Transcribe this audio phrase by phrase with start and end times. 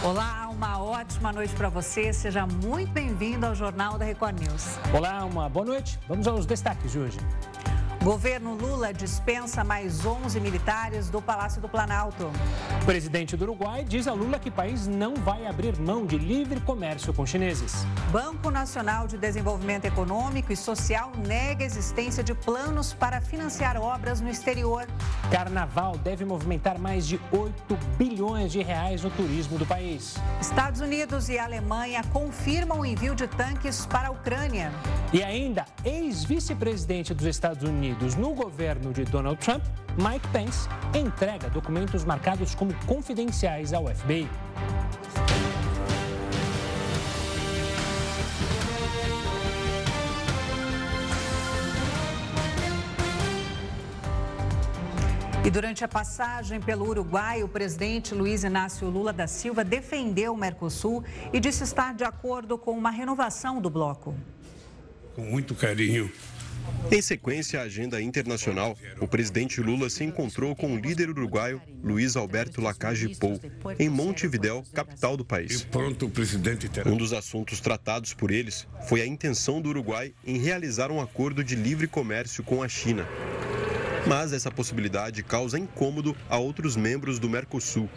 [0.00, 2.12] Olá, uma ótima noite para você.
[2.12, 4.78] Seja muito bem-vindo ao Jornal da Record News.
[4.96, 5.98] Olá, uma boa noite.
[6.06, 7.18] Vamos aos destaques de hoje.
[8.02, 12.30] Governo Lula dispensa mais 11 militares do Palácio do Planalto.
[12.80, 16.16] O presidente do Uruguai diz a Lula que o país não vai abrir mão de
[16.16, 17.84] livre comércio com chineses.
[18.10, 24.20] Banco Nacional de Desenvolvimento Econômico e Social nega a existência de planos para financiar obras
[24.20, 24.86] no exterior.
[25.30, 27.52] Carnaval deve movimentar mais de 8
[27.98, 30.14] bilhões de reais no turismo do país.
[30.40, 34.72] Estados Unidos e Alemanha confirmam o envio de tanques para a Ucrânia.
[35.12, 39.64] E ainda, ex-vice-presidente dos Estados Unidos Unidos no governo de Donald Trump,
[39.96, 44.28] Mike Pence entrega documentos marcados como confidenciais ao FBI.
[55.42, 60.36] E durante a passagem pelo Uruguai, o presidente Luiz Inácio Lula da Silva defendeu o
[60.36, 64.14] Mercosul e disse estar de acordo com uma renovação do bloco.
[65.14, 66.12] Com muito carinho,
[66.90, 72.16] em sequência à agenda internacional, o presidente Lula se encontrou com o líder uruguaio Luiz
[72.16, 73.38] Alberto Lacage Pou,
[73.78, 75.66] em Montevidéu, capital do país.
[76.86, 81.44] Um dos assuntos tratados por eles foi a intenção do Uruguai em realizar um acordo
[81.44, 83.06] de livre comércio com a China.
[84.06, 87.88] Mas essa possibilidade causa incômodo a outros membros do Mercosul,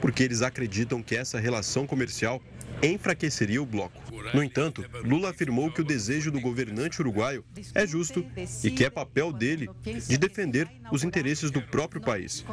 [0.00, 2.42] porque eles acreditam que essa relação comercial
[2.82, 4.00] enfraqueceria o bloco.
[4.34, 8.24] No entanto, Lula afirmou que o desejo do governante uruguaio é justo
[8.64, 12.44] e que é papel dele de defender os interesses do próprio país.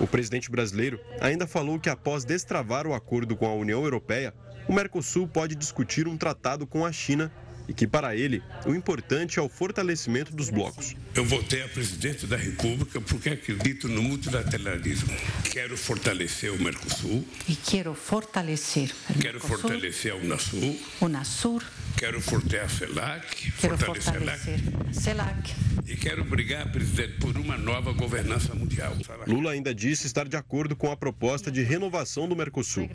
[0.00, 4.34] O presidente brasileiro ainda falou que após destravar o acordo com a União Europeia,
[4.68, 7.32] o Mercosul pode discutir um tratado com a China
[7.68, 10.94] e que, para ele, o importante é o fortalecimento dos blocos.
[11.14, 15.12] Eu votei a presidente da República porque acredito no multilateralismo.
[15.50, 17.26] Quero fortalecer o Mercosul.
[17.48, 20.76] E quero fortalecer o Quero fortalecer a Unasur.
[21.00, 21.62] Unasur.
[21.96, 23.52] Quero fortalecer a CELAC.
[23.52, 25.54] Quero fortalecer a CELAC.
[25.86, 28.92] E quero brigar, presidente, por uma nova governança mundial.
[29.26, 32.86] Lula ainda disse estar de acordo com a proposta de renovação do Mercosul.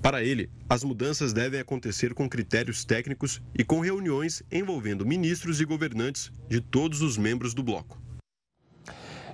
[0.00, 5.66] Para ele, as mudanças devem acontecer com critérios técnicos e com reuniões envolvendo ministros e
[5.66, 8.00] governantes de todos os membros do bloco.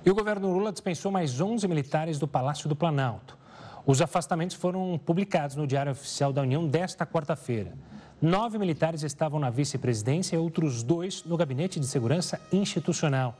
[0.05, 3.37] E o governo Lula dispensou mais 11 militares do Palácio do Planalto.
[3.85, 7.73] Os afastamentos foram publicados no Diário Oficial da União desta quarta-feira.
[8.21, 13.35] Nove militares estavam na vice-presidência e outros dois no Gabinete de Segurança Institucional.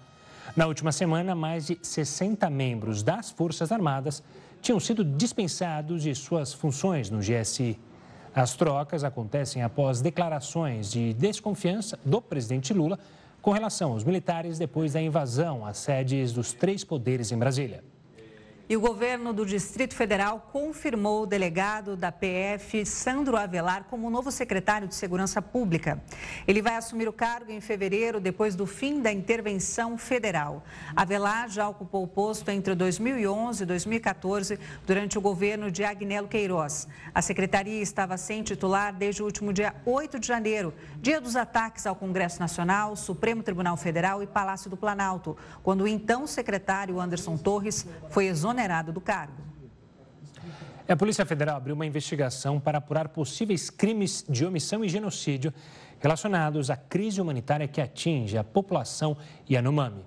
[0.55, 4.21] Na última semana, mais de 60 membros das Forças Armadas
[4.61, 7.79] tinham sido dispensados de suas funções no GSI.
[8.35, 12.99] As trocas acontecem após declarações de desconfiança do presidente Lula
[13.41, 17.81] com relação aos militares depois da invasão às sedes dos três poderes em Brasília.
[18.67, 24.31] E o governo do Distrito Federal confirmou o delegado da PF, Sandro Avelar, como novo
[24.31, 26.01] secretário de Segurança Pública.
[26.47, 30.63] Ele vai assumir o cargo em fevereiro, depois do fim da intervenção federal.
[30.95, 36.87] Avelar já ocupou o posto entre 2011 e 2014, durante o governo de Agnelo Queiroz.
[37.13, 41.85] A secretaria estava sem titular desde o último dia 8 de janeiro, dia dos ataques
[41.85, 47.37] ao Congresso Nacional, Supremo Tribunal Federal e Palácio do Planalto, quando o então secretário Anderson
[47.37, 49.43] Torres foi exonerado exonerado do cargo.
[50.87, 55.53] A Polícia Federal abriu uma investigação para apurar possíveis crimes de omissão e genocídio
[55.99, 59.17] relacionados à crise humanitária que atinge a população
[59.49, 60.05] Yanomami.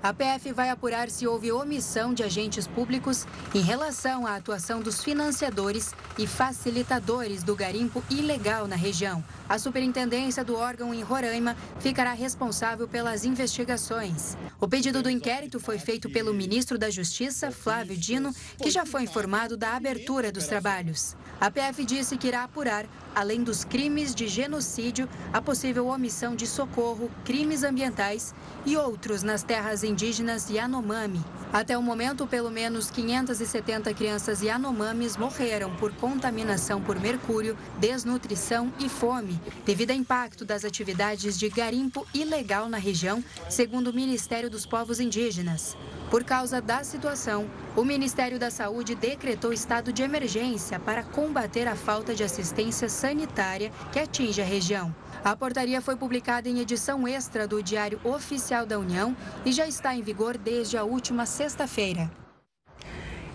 [0.00, 5.02] A PF vai apurar se houve omissão de agentes públicos em relação à atuação dos
[5.02, 9.24] financiadores e facilitadores do garimpo ilegal na região.
[9.48, 14.36] A superintendência do órgão em Roraima ficará responsável pelas investigações.
[14.60, 18.32] O pedido do inquérito foi feito pelo ministro da Justiça, Flávio Dino,
[18.62, 21.16] que já foi informado da abertura dos trabalhos.
[21.40, 22.84] A PF disse que irá apurar,
[23.14, 28.34] além dos crimes de genocídio, a possível omissão de socorro, crimes ambientais
[28.66, 31.24] e outros nas terras indígenas Yanomami.
[31.52, 38.88] Até o momento, pelo menos 570 crianças Yanomamis morreram por contaminação por mercúrio, desnutrição e
[38.88, 44.66] fome, devido ao impacto das atividades de garimpo ilegal na região, segundo o Ministério dos
[44.66, 45.76] Povos Indígenas.
[46.10, 51.76] Por causa da situação, o Ministério da Saúde decretou estado de emergência para combater a
[51.76, 54.94] falta de assistência sanitária que atinge a região.
[55.22, 59.14] A portaria foi publicada em edição extra do Diário Oficial da União
[59.44, 62.10] e já está em vigor desde a última sexta-feira.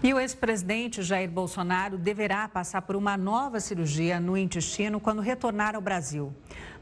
[0.04, 5.76] E o ex-presidente Jair Bolsonaro deverá passar por uma nova cirurgia no intestino quando retornar
[5.76, 6.34] ao Brasil.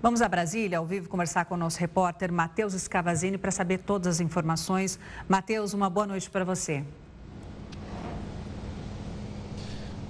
[0.01, 4.15] Vamos a Brasília, ao vivo, conversar com o nosso repórter Matheus Escavazini para saber todas
[4.15, 4.97] as informações.
[5.29, 6.83] Matheus, uma boa noite para você.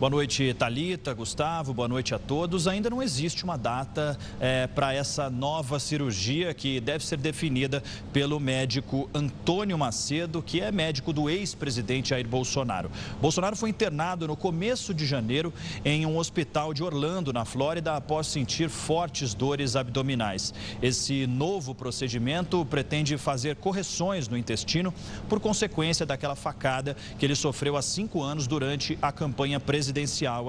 [0.02, 2.68] Boa noite, Talita, Gustavo, boa noite a todos.
[2.68, 8.40] Ainda não existe uma data é, para essa nova cirurgia que deve ser definida pelo
[8.40, 12.90] médico Antônio Macedo, que é médico do ex-presidente Jair Bolsonaro.
[13.22, 15.54] Bolsonaro foi internado no começo de janeiro
[15.86, 20.52] em um hospital de Orlando, na Flórida, após sentir fortes dores abdominais.
[20.82, 24.92] Esse novo procedimento pretende fazer correções no intestino
[25.30, 29.91] por consequência daquela facada que ele sofreu há cinco anos durante a campanha presidencial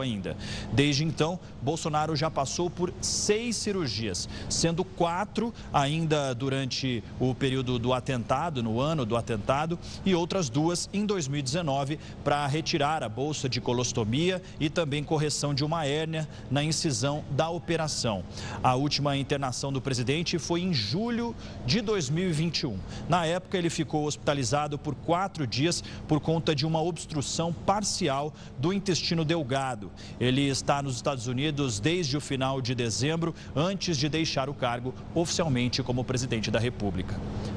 [0.00, 0.36] ainda.
[0.72, 7.92] Desde então, Bolsonaro já passou por seis cirurgias, sendo quatro ainda durante o período do
[7.92, 13.60] atentado, no ano do atentado, e outras duas em 2019 para retirar a bolsa de
[13.60, 18.24] colostomia e também correção de uma hérnia na incisão da operação.
[18.62, 21.34] A última internação do presidente foi em julho
[21.66, 22.78] de 2021.
[23.08, 28.72] Na época, ele ficou hospitalizado por quatro dias por conta de uma obstrução parcial do
[28.72, 29.90] intestino delgado.
[30.20, 34.94] Ele está nos Estados Unidos desde o final de dezembro, antes de deixar o cargo
[35.14, 37.14] oficialmente como presidente da República.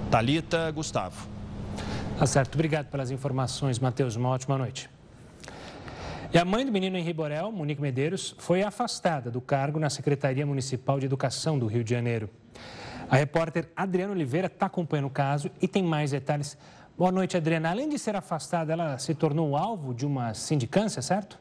[0.09, 1.27] Talita, Gustavo.
[2.17, 2.55] Tá certo.
[2.55, 4.15] Obrigado pelas informações, Matheus.
[4.15, 4.89] Uma ótima noite.
[6.33, 10.45] E a mãe do menino Henri Borel, Monique Medeiros, foi afastada do cargo na Secretaria
[10.45, 12.29] Municipal de Educação do Rio de Janeiro.
[13.09, 16.57] A repórter Adriana Oliveira está acompanhando o caso e tem mais detalhes.
[16.97, 17.69] Boa noite, Adriana.
[17.69, 21.37] Além de ser afastada, ela se tornou alvo de uma sindicância, certo?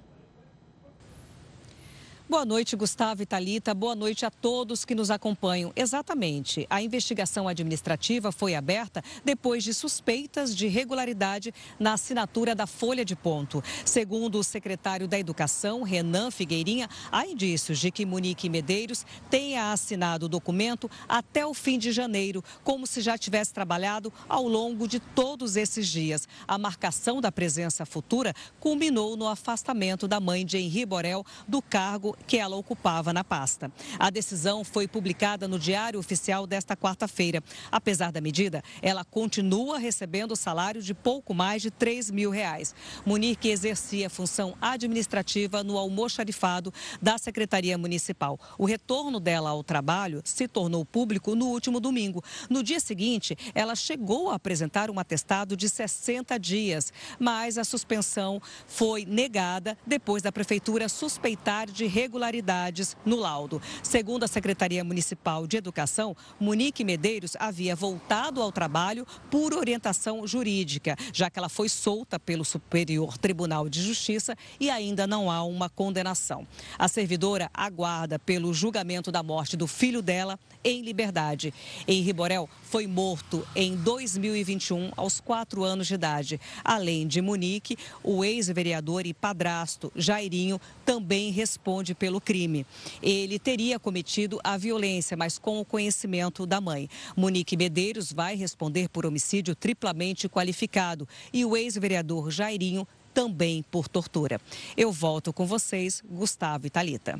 [2.26, 3.74] Boa noite, Gustavo e Talita.
[3.74, 5.70] Boa noite a todos que nos acompanham.
[5.76, 6.66] Exatamente.
[6.70, 13.14] A investigação administrativa foi aberta depois de suspeitas de irregularidade na assinatura da folha de
[13.14, 13.62] ponto.
[13.84, 20.24] Segundo o secretário da Educação, Renan Figueirinha, há indícios de que Monique Medeiros tenha assinado
[20.24, 24.98] o documento até o fim de janeiro, como se já tivesse trabalhado ao longo de
[24.98, 26.26] todos esses dias.
[26.48, 32.14] A marcação da presença futura culminou no afastamento da mãe de Henri Borel do cargo
[32.26, 33.70] que ela ocupava na pasta.
[33.98, 37.42] A decisão foi publicada no Diário Oficial desta quarta-feira.
[37.70, 42.74] Apesar da medida, ela continua recebendo o salário de pouco mais de 3 mil reais.
[43.04, 48.38] Munique exercia função administrativa no almoxarifado da Secretaria Municipal.
[48.58, 52.22] O retorno dela ao trabalho se tornou público no último domingo.
[52.48, 58.40] No dia seguinte, ela chegou a apresentar um atestado de 60 dias, mas a suspensão
[58.66, 63.60] foi negada depois da Prefeitura suspeitar de irregularidades no laudo.
[63.82, 70.96] Segundo a Secretaria Municipal de Educação, Monique Medeiros havia voltado ao trabalho por orientação jurídica,
[71.12, 75.68] já que ela foi solta pelo Superior Tribunal de Justiça e ainda não há uma
[75.68, 76.46] condenação.
[76.78, 81.52] A servidora aguarda pelo julgamento da morte do filho dela em liberdade.
[81.88, 86.40] Henri Borel foi morto em 2021, aos quatro anos de idade.
[86.64, 92.66] Além de Monique, o ex-vereador e padrasto Jairinho também responde pelo crime.
[93.02, 96.88] Ele teria cometido a violência, mas com o conhecimento da mãe.
[97.16, 104.40] Monique Medeiros vai responder por homicídio triplamente qualificado e o ex-vereador Jairinho também por tortura.
[104.76, 107.18] Eu volto com vocês, Gustavo e Talita.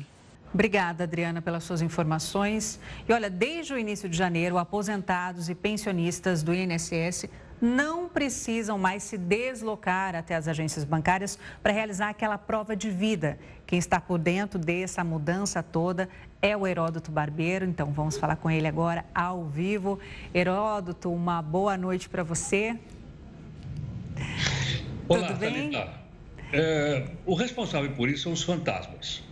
[0.53, 2.79] Obrigada, Adriana, pelas suas informações.
[3.09, 7.25] E olha, desde o início de janeiro, aposentados e pensionistas do INSS
[7.61, 13.37] não precisam mais se deslocar até as agências bancárias para realizar aquela prova de vida.
[13.65, 16.09] Quem está por dentro dessa mudança toda
[16.41, 19.99] é o Heródoto Barbeiro, então vamos falar com ele agora ao vivo.
[20.33, 22.77] Heródoto, uma boa noite para você.
[25.07, 25.71] Olá, Tudo bem?
[26.53, 29.23] É, o responsável por isso são os fantasmas.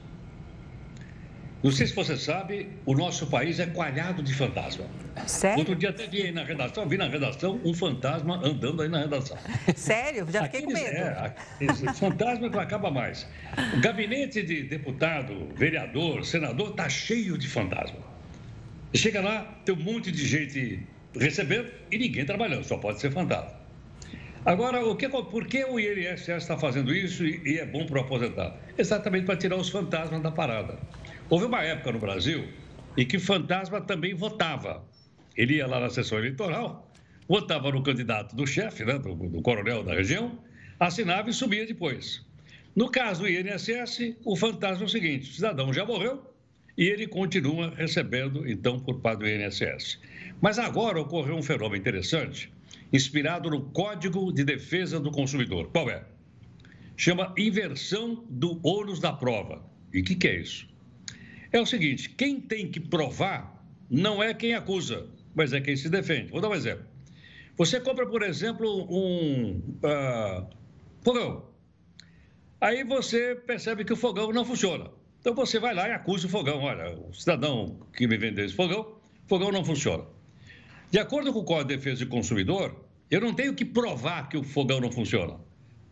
[1.63, 4.85] Não sei se você sabe, o nosso país é coalhado de fantasma.
[5.25, 5.59] Sério?
[5.59, 8.99] Outro dia até vi aí na redação, vi na redação um fantasma andando aí na
[8.99, 9.37] redação.
[9.73, 10.27] Sério?
[10.29, 10.97] Já fiquei Aqueles, com medo.
[10.97, 13.25] É, esse fantasma não acaba mais.
[13.77, 17.99] O gabinete de deputado, vereador, senador está cheio de fantasma.
[18.93, 20.85] Chega lá, tem um monte de gente
[21.17, 23.63] recebendo e ninguém trabalhando, só pode ser fantasma.
[24.45, 27.99] Agora, o que, por que o INSS está fazendo isso e, e é bom para
[27.99, 28.55] o aposentado?
[28.77, 30.77] Exatamente para tirar os fantasmas da parada.
[31.33, 32.47] Houve uma época no Brasil
[32.95, 34.87] em que fantasma também votava.
[35.35, 36.93] Ele ia lá na sessão eleitoral,
[37.27, 40.37] votava no candidato do chefe, né, do, do coronel da região,
[40.79, 42.23] assinava e subia depois.
[42.75, 46.23] No caso do INSS, o fantasma é o seguinte: o cidadão já morreu
[46.77, 49.99] e ele continua recebendo, então, por parte do INSS.
[50.39, 52.53] Mas agora ocorreu um fenômeno interessante,
[52.93, 55.71] inspirado no Código de Defesa do Consumidor.
[55.71, 56.03] Qual é?
[56.95, 59.65] Chama inversão do ônus da prova.
[59.91, 60.71] E o que, que é isso?
[61.53, 65.87] É o seguinte: quem tem que provar não é quem acusa, mas é quem se
[65.87, 66.31] defende.
[66.31, 66.85] Vou dar um exemplo.
[67.55, 70.47] Você compra, por exemplo, um uh,
[71.03, 71.45] fogão.
[72.59, 74.89] Aí você percebe que o fogão não funciona.
[75.19, 76.63] Então você vai lá e acusa o fogão.
[76.63, 80.05] Olha, o cidadão que me vendeu esse fogão, o fogão não funciona.
[80.89, 84.37] De acordo com o Código de Defesa do Consumidor, eu não tenho que provar que
[84.37, 85.39] o fogão não funciona.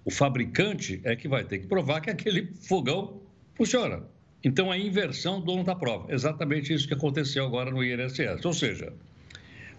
[0.04, 3.22] O fabricante é que vai ter que provar que aquele fogão
[3.54, 4.04] funciona.
[4.44, 6.12] Então, a inversão do dono da prova.
[6.12, 8.44] Exatamente isso que aconteceu agora no INSS.
[8.44, 8.94] Ou seja,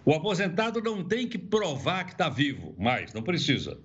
[0.05, 3.77] o aposentado não tem que provar que está vivo mais, não precisa.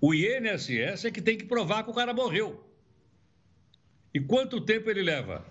[0.00, 2.62] O INSS é que tem que provar que o cara morreu.
[4.12, 5.44] E quanto tempo ele leva?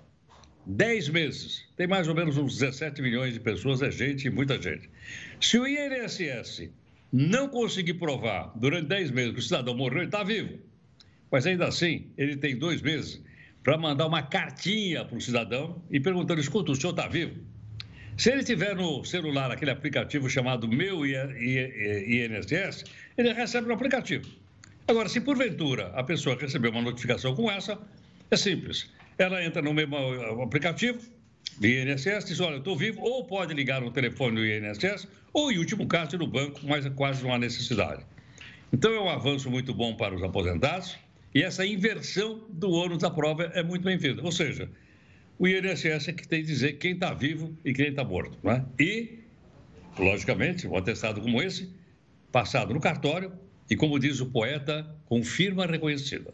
[0.66, 1.68] 10 meses.
[1.76, 4.90] Tem mais ou menos uns 17 milhões de pessoas, é gente, muita gente.
[5.40, 6.70] Se o INSS
[7.12, 10.60] não conseguir provar durante 10 meses que o cidadão morreu, ele está vivo.
[11.32, 13.22] Mas ainda assim, ele tem dois meses
[13.66, 17.42] para mandar uma cartinha para o cidadão e perguntando: escuta, o senhor está vivo?
[18.16, 22.86] Se ele tiver no celular aquele aplicativo chamado Meu INSS,
[23.18, 24.30] ele recebe no aplicativo.
[24.88, 27.78] Agora, se porventura a pessoa receber uma notificação como essa,
[28.30, 28.90] é simples.
[29.18, 29.98] Ela entra no mesmo
[30.44, 31.00] aplicativo,
[31.58, 35.52] do INSS, diz: Olha, eu estou vivo, ou pode ligar no telefone do INSS, ou,
[35.52, 38.06] em último caso, no banco, mas é quase não há necessidade.
[38.72, 40.96] Então, é um avanço muito bom para os aposentados
[41.36, 44.24] e essa inversão do ônus da prova é muito bem-vinda.
[44.24, 44.70] Ou seja,
[45.38, 48.40] o INSS é que tem que dizer quem está vivo e quem está morto.
[48.42, 48.66] Não é?
[48.80, 49.20] E,
[50.00, 51.70] logicamente, um atestado como esse,
[52.32, 53.34] passado no cartório
[53.70, 56.34] e, como diz o poeta, com firma reconhecida.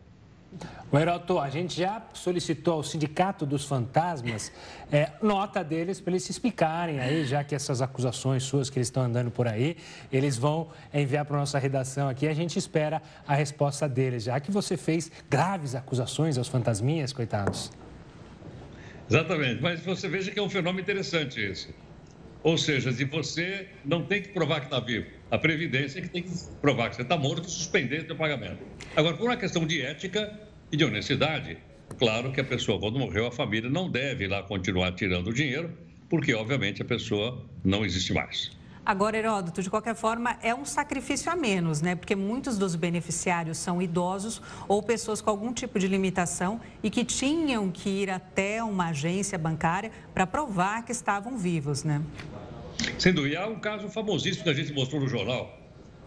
[0.92, 4.52] O Heroto, a gente já solicitou ao Sindicato dos Fantasmas
[4.92, 8.88] é, nota deles para eles se explicarem aí, já que essas acusações suas que eles
[8.88, 9.78] estão andando por aí,
[10.12, 12.28] eles vão enviar para a nossa redação aqui.
[12.28, 17.72] A gente espera a resposta deles, já que você fez graves acusações aos fantasminhas, coitados.
[19.10, 21.74] Exatamente, mas você veja que é um fenômeno interessante esse.
[22.44, 26.10] Ou seja, se você não tem que provar que está vivo, a Previdência é que
[26.10, 28.60] tem que provar que você está morto e suspender seu pagamento.
[28.96, 30.40] Agora, por uma questão de ética
[30.72, 31.58] e de honestidade,
[32.00, 35.72] claro que a pessoa, quando morreu, a família não deve lá continuar tirando o dinheiro,
[36.10, 38.52] porque, obviamente, a pessoa não existe mais.
[38.84, 41.96] Agora, Heródoto, de qualquer forma, é um sacrifício a menos, né?
[41.96, 47.06] Porque muitos dos beneficiários são idosos ou pessoas com algum tipo de limitação e que
[47.06, 52.02] tinham que ir até uma agência bancária para provar que estavam vivos, né?
[52.98, 53.42] Sem dúvida.
[53.42, 55.60] Há um caso famosíssimo que a gente mostrou no jornal.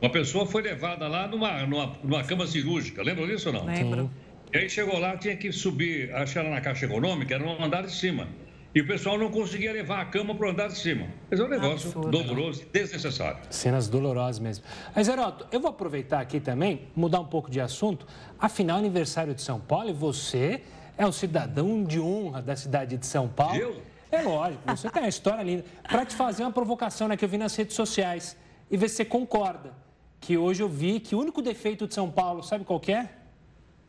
[0.03, 3.03] Uma pessoa foi levada lá numa, numa, numa cama cirúrgica.
[3.03, 3.67] Lembra disso ou não?
[3.67, 4.11] Lembro.
[4.53, 7.83] E aí chegou lá, tinha que subir, achar ela na Caixa Econômica, era no andar
[7.83, 8.29] de cima.
[8.75, 11.07] E o pessoal não conseguia levar a cama para o andar de cima.
[11.31, 12.11] Mas é um negócio Absurdo.
[12.11, 13.39] doloroso, desnecessário.
[13.49, 14.65] Cenas dolorosas mesmo.
[14.95, 18.05] Mas, Heroto, eu vou aproveitar aqui também, mudar um pouco de assunto.
[18.37, 20.61] Afinal, aniversário de São Paulo e você
[20.99, 23.55] é o cidadão de honra da cidade de São Paulo.
[23.55, 23.81] Eu?
[24.11, 25.65] É lógico, você tem uma história linda.
[25.89, 28.37] Para te fazer uma provocação né, que eu vi nas redes sociais
[28.69, 29.73] e ver se você concorda.
[30.21, 33.09] Que hoje eu vi que o único defeito de São Paulo, sabe qual é?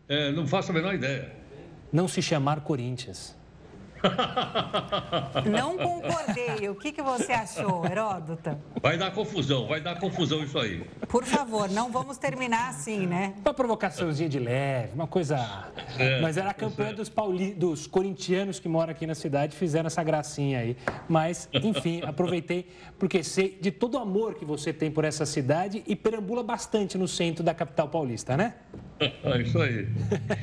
[0.08, 1.32] É, não faço a menor ideia.
[1.92, 3.36] Não se chamar Corinthians.
[5.50, 6.70] Não concordei.
[6.70, 8.60] O que, que você achou, Heródota?
[8.82, 10.84] Vai dar confusão, vai dar confusão isso aí.
[11.08, 13.34] Por favor, não vamos terminar assim, né?
[13.44, 15.38] Uma provocaçãozinha de leve, uma coisa.
[15.98, 17.54] É, Mas era a campanha dos, pauli...
[17.54, 20.78] dos corintianos que moram aqui na cidade, fizeram essa gracinha aí.
[21.08, 22.70] Mas, enfim, aproveitei
[23.00, 26.98] porque sei de todo o amor que você tem por essa cidade e perambula bastante
[26.98, 28.56] no centro da capital paulista, né?
[29.24, 29.88] É isso aí.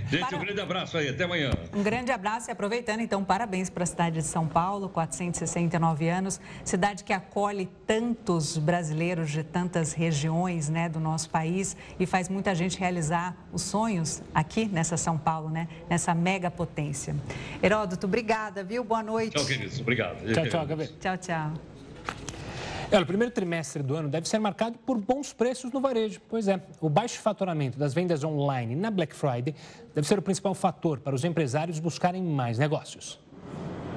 [0.08, 0.36] Gente, para...
[0.36, 1.08] um grande abraço aí.
[1.08, 1.50] Até amanhã.
[1.74, 6.40] Um grande abraço e aproveitando, então, parabéns para a cidade de São Paulo, 469 anos.
[6.64, 12.54] Cidade que acolhe tantos brasileiros de tantas regiões né, do nosso país e faz muita
[12.54, 15.68] gente realizar os sonhos aqui nessa São Paulo, né?
[15.88, 17.14] Nessa mega potência.
[17.62, 18.82] Heródoto, obrigada, viu?
[18.82, 19.36] Boa noite.
[19.36, 19.80] Tchau, queridos.
[19.80, 20.32] Obrigado.
[20.32, 20.86] Tchau, tchau, Gabi.
[20.98, 21.52] Tchau, tchau.
[22.90, 26.20] É, o primeiro trimestre do ano deve ser marcado por bons preços no varejo.
[26.28, 29.54] Pois é, o baixo faturamento das vendas online na Black Friday
[29.94, 33.20] deve ser o principal fator para os empresários buscarem mais negócios.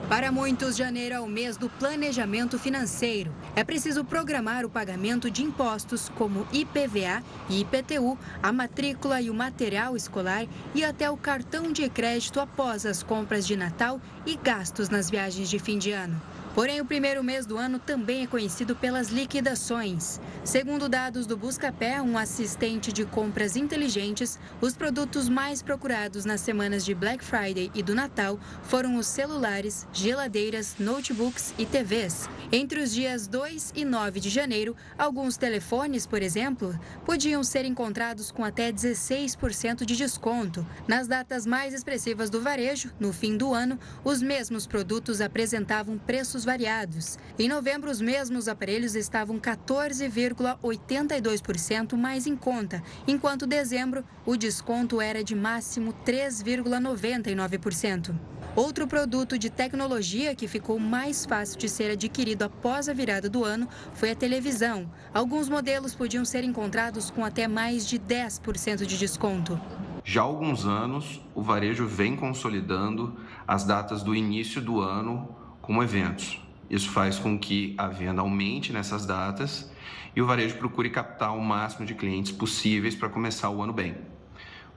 [0.09, 3.33] Para muitos, janeiro é o mês do planejamento financeiro.
[3.55, 9.33] É preciso programar o pagamento de impostos como IPVA e IPTU, a matrícula e o
[9.33, 10.45] material escolar
[10.75, 15.49] e até o cartão de crédito após as compras de Natal e gastos nas viagens
[15.49, 16.21] de fim de ano.
[16.55, 20.21] Porém, o primeiro mês do ano também é conhecido pelas liquidações.
[20.41, 26.85] Segundo dados do Buscapé, um assistente de compras inteligentes, os produtos mais procurados nas semanas
[26.85, 32.29] de Black Friday e do Natal foram os celulares, geladeiras, notebooks e TVs.
[32.53, 36.73] Entre os dias 2 e 9 de janeiro, alguns telefones, por exemplo,
[37.05, 40.65] podiam ser encontrados com até 16% de desconto.
[40.87, 46.44] Nas datas mais expressivas do varejo, no fim do ano, os mesmos produtos apresentavam preços
[46.45, 47.19] variados.
[47.37, 55.21] Em novembro, os mesmos aparelhos estavam 14,82% mais em conta, enquanto dezembro o desconto era
[55.23, 58.15] de máximo 3,99%.
[58.55, 63.43] Outro produto de tecnologia que ficou mais fácil de ser adquirido após a virada do
[63.43, 64.89] ano foi a televisão.
[65.13, 69.59] Alguns modelos podiam ser encontrados com até mais de 10% de desconto.
[70.05, 75.81] Já há alguns anos, o varejo vem consolidando as datas do início do ano como
[75.81, 76.39] eventos.
[76.69, 79.71] Isso faz com que a venda aumente nessas datas
[80.15, 83.95] e o varejo procure captar o máximo de clientes possíveis para começar o ano bem.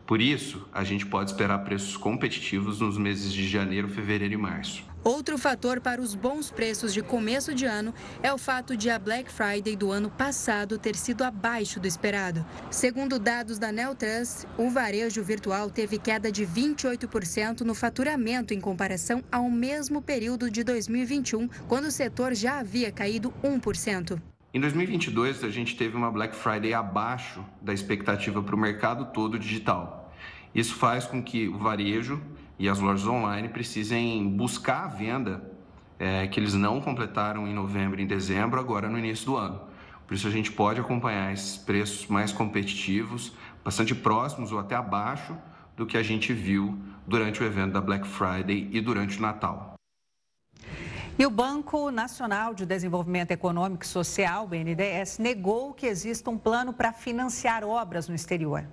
[0.09, 4.83] Por isso, a gente pode esperar preços competitivos nos meses de janeiro, fevereiro e março.
[5.05, 8.99] Outro fator para os bons preços de começo de ano é o fato de a
[8.99, 12.43] Black Friday do ano passado ter sido abaixo do esperado.
[12.71, 19.23] Segundo dados da Neltrust, o varejo virtual teve queda de 28% no faturamento em comparação
[19.31, 24.19] ao mesmo período de 2021, quando o setor já havia caído 1%.
[24.55, 29.39] Em 2022, a gente teve uma Black Friday abaixo da expectativa para o mercado todo
[29.39, 29.98] digital.
[30.55, 32.21] Isso faz com que o varejo
[32.59, 35.59] e as lojas online precisem buscar a venda
[35.99, 39.61] é, que eles não completaram em novembro e em dezembro, agora no início do ano.
[40.07, 45.37] Por isso, a gente pode acompanhar esses preços mais competitivos, bastante próximos ou até abaixo
[45.77, 49.75] do que a gente viu durante o evento da Black Friday e durante o Natal.
[51.19, 56.73] E o Banco Nacional de Desenvolvimento Econômico e Social, BNDES, negou que exista um plano
[56.73, 58.65] para financiar obras no exterior.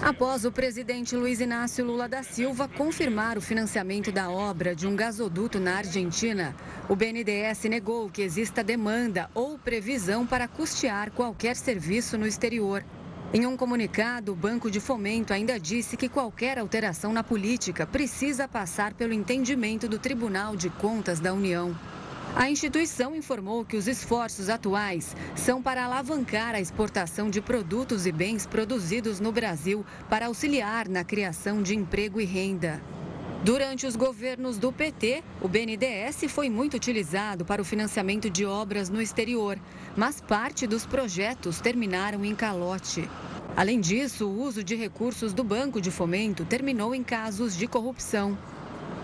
[0.00, 4.94] Após o presidente Luiz Inácio Lula da Silva confirmar o financiamento da obra de um
[4.94, 6.54] gasoduto na Argentina,
[6.88, 12.84] o BNDES negou que exista demanda ou previsão para custear qualquer serviço no exterior.
[13.34, 18.48] Em um comunicado, o Banco de Fomento ainda disse que qualquer alteração na política precisa
[18.48, 21.76] passar pelo entendimento do Tribunal de Contas da União.
[22.38, 28.12] A instituição informou que os esforços atuais são para alavancar a exportação de produtos e
[28.12, 32.80] bens produzidos no Brasil para auxiliar na criação de emprego e renda.
[33.42, 38.88] Durante os governos do PT, o BNDES foi muito utilizado para o financiamento de obras
[38.88, 39.58] no exterior,
[39.96, 43.10] mas parte dos projetos terminaram em calote.
[43.56, 48.38] Além disso, o uso de recursos do Banco de Fomento terminou em casos de corrupção.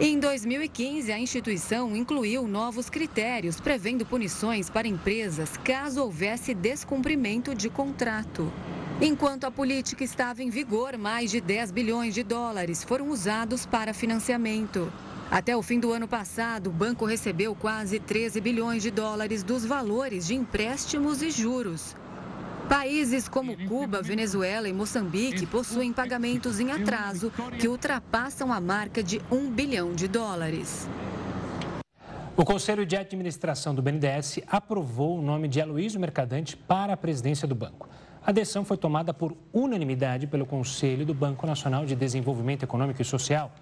[0.01, 7.71] Em 2015, a instituição incluiu novos critérios prevendo punições para empresas caso houvesse descumprimento de
[7.71, 8.53] contrato.
[9.01, 13.95] Enquanto a política estava em vigor, mais de 10 bilhões de dólares foram usados para
[13.95, 14.93] financiamento.
[15.31, 19.65] Até o fim do ano passado, o banco recebeu quase 13 bilhões de dólares dos
[19.65, 21.95] valores de empréstimos e juros.
[22.69, 29.21] Países como Cuba, Venezuela e Moçambique possuem pagamentos em atraso que ultrapassam a marca de
[29.31, 30.89] 1 bilhão de dólares.
[32.37, 37.47] O Conselho de Administração do BNDES aprovou o nome de Aloysio Mercadante para a presidência
[37.47, 37.89] do banco.
[38.27, 43.05] A decisão foi tomada por unanimidade pelo Conselho do Banco Nacional de Desenvolvimento Econômico e
[43.05, 43.53] Social.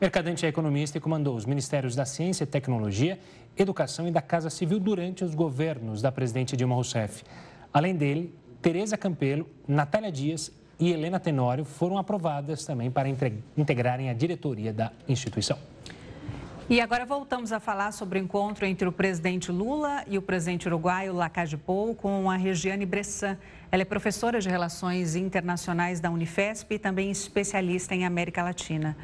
[0.00, 3.20] Mercadante é economista e comandou os ministérios da Ciência e Tecnologia,
[3.56, 7.22] Educação e da Casa Civil durante os governos da presidente Dilma Rousseff.
[7.72, 13.08] Além dele, Tereza Campelo, Natália Dias e Helena Tenório foram aprovadas também para
[13.56, 15.58] integrarem a diretoria da instituição.
[16.68, 20.68] E agora voltamos a falar sobre o encontro entre o presidente Lula e o presidente
[20.68, 23.36] uruguaio Lacage Pou com a Regiane Bressan.
[23.72, 28.96] Ela é professora de Relações Internacionais da Unifesp e também especialista em América Latina.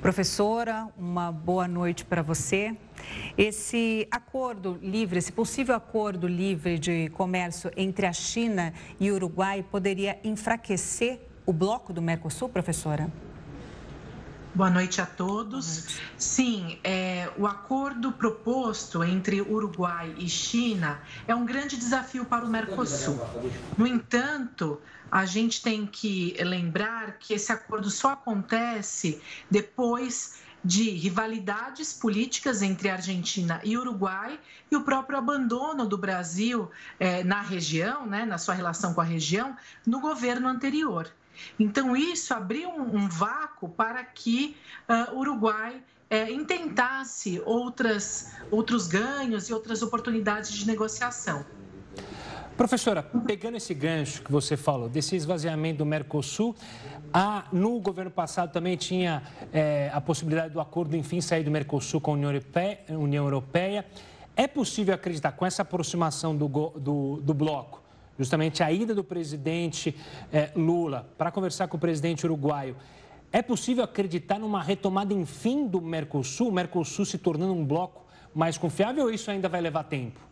[0.00, 2.76] Professora, uma boa noite para você.
[3.36, 9.62] Esse acordo livre, esse possível acordo livre de comércio entre a China e o Uruguai
[9.62, 13.10] poderia enfraquecer o bloco do Mercosul, professora?
[14.54, 15.84] Boa noite a todos.
[15.84, 16.02] Noite.
[16.16, 22.48] Sim, é, o acordo proposto entre Uruguai e China é um grande desafio para o
[22.48, 23.20] Mercosul.
[23.76, 31.92] No entanto, a gente tem que lembrar que esse acordo só acontece depois de rivalidades
[31.92, 34.38] políticas entre Argentina e Uruguai
[34.70, 39.04] e o próprio abandono do Brasil é, na região, né, na sua relação com a
[39.04, 41.08] região, no governo anterior.
[41.58, 44.56] Então, isso abriu um, um vácuo para que
[44.88, 51.44] uh, o Uruguai é, intentasse outras, outros ganhos e outras oportunidades de negociação.
[52.56, 56.56] Professora, pegando esse gancho que você falou, desse esvaziamento do Mercosul,
[57.52, 62.12] no governo passado também tinha é, a possibilidade do acordo, enfim, sair do Mercosul com
[62.12, 62.78] a União Europeia.
[62.88, 63.84] União Europeia.
[64.34, 67.82] É possível acreditar, com essa aproximação do, do, do bloco,
[68.18, 69.94] justamente a ida do presidente
[70.32, 72.74] eh, Lula para conversar com o presidente uruguaio.
[73.30, 78.56] É possível acreditar numa retomada, enfim, do Mercosul, o Mercosul se tornando um bloco mais
[78.56, 80.25] confiável ou isso ainda vai levar tempo?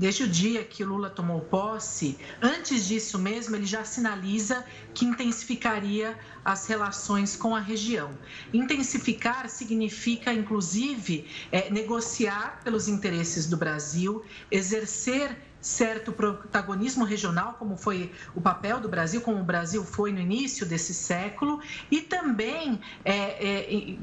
[0.00, 6.18] Desde o dia que Lula tomou posse, antes disso mesmo, ele já sinaliza que intensificaria
[6.42, 8.18] as relações com a região.
[8.50, 18.10] Intensificar significa, inclusive, é, negociar pelos interesses do Brasil, exercer certo protagonismo regional, como foi
[18.34, 23.14] o papel do Brasil, como o Brasil foi no início desse século, e também é,
[23.14, 23.98] é,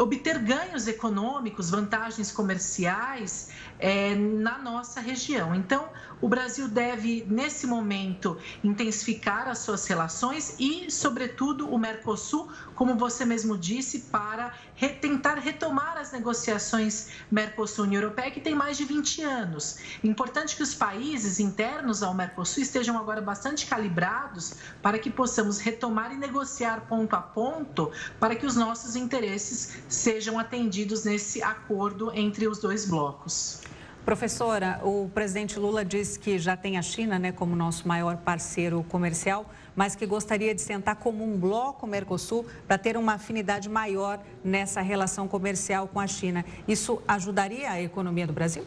[0.00, 5.54] obter ganhos econômicos, vantagens comerciais é, na nossa região.
[5.54, 5.88] Então,
[6.20, 13.24] o Brasil deve, nesse momento, intensificar as suas relações e, sobretudo, o Mercosul, como você
[13.24, 19.22] mesmo disse, para re tentar retomar as negociações Mercosul-União Europeia, que tem mais de 20
[19.22, 19.78] anos.
[20.04, 26.12] Importante que os países internos ao Mercosul estejam agora bastante calibrados para que possamos retomar
[26.12, 32.46] e negociar ponto a ponto para que os nossos interesses sejam atendidos nesse acordo entre
[32.46, 33.60] os dois blocos.
[34.04, 38.84] Professora, o presidente Lula disse que já tem a China né, como nosso maior parceiro
[38.88, 44.18] comercial, mas que gostaria de sentar como um bloco Mercosul para ter uma afinidade maior
[44.42, 46.44] nessa relação comercial com a China.
[46.66, 48.64] Isso ajudaria a economia do Brasil?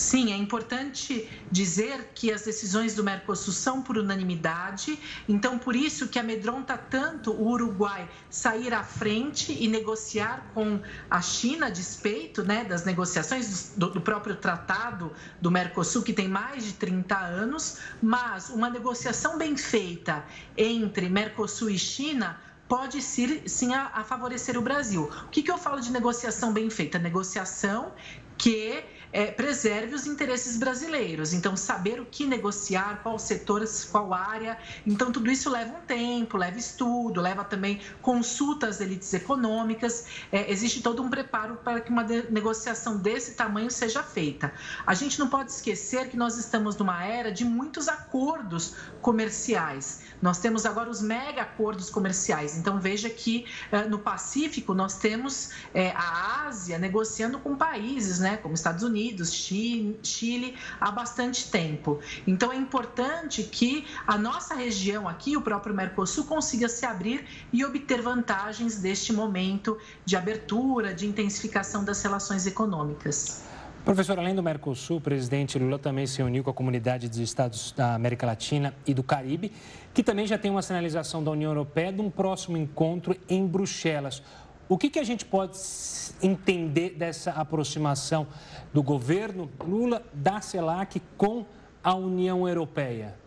[0.00, 6.08] Sim, é importante dizer que as decisões do Mercosul são por unanimidade, então por isso
[6.08, 12.42] que amedronta tanto o Uruguai sair à frente e negociar com a China a despeito
[12.42, 17.76] né, das negociações do, do próprio tratado do Mercosul, que tem mais de 30 anos,
[18.00, 20.24] mas uma negociação bem feita
[20.56, 25.10] entre Mercosul e China pode sim, sim a, favorecer o Brasil.
[25.26, 26.98] O que, que eu falo de negociação bem feita?
[26.98, 27.92] Negociação
[28.38, 28.82] que
[29.12, 31.32] é, preserve os interesses brasileiros.
[31.32, 34.56] Então, saber o que negociar, qual setor, qual área.
[34.86, 40.06] Então, tudo isso leva um tempo, leva estudo, leva também consulta às elites econômicas.
[40.30, 44.52] É, existe todo um preparo para que uma negociação desse tamanho seja feita.
[44.86, 50.02] A gente não pode esquecer que nós estamos numa era de muitos acordos comerciais.
[50.22, 52.56] Nós temos agora os mega acordos comerciais.
[52.56, 58.36] Então, veja que eh, no Pacífico nós temos eh, a Ásia negociando com países, né,
[58.36, 58.99] como Estados Unidos,
[60.02, 62.00] Chile, há bastante tempo.
[62.26, 67.64] Então, é importante que a nossa região aqui, o próprio Mercosul, consiga se abrir e
[67.64, 73.44] obter vantagens deste momento de abertura, de intensificação das relações econômicas.
[73.84, 77.72] Professor, além do Mercosul, o presidente Lula também se uniu com a comunidade dos estados
[77.72, 79.50] da América Latina e do Caribe,
[79.94, 84.22] que também já tem uma sinalização da União Europeia de um próximo encontro em Bruxelas.
[84.70, 85.58] O que, que a gente pode
[86.22, 88.28] entender dessa aproximação
[88.72, 91.44] do governo Lula da CELAC com
[91.82, 93.18] a União Europeia?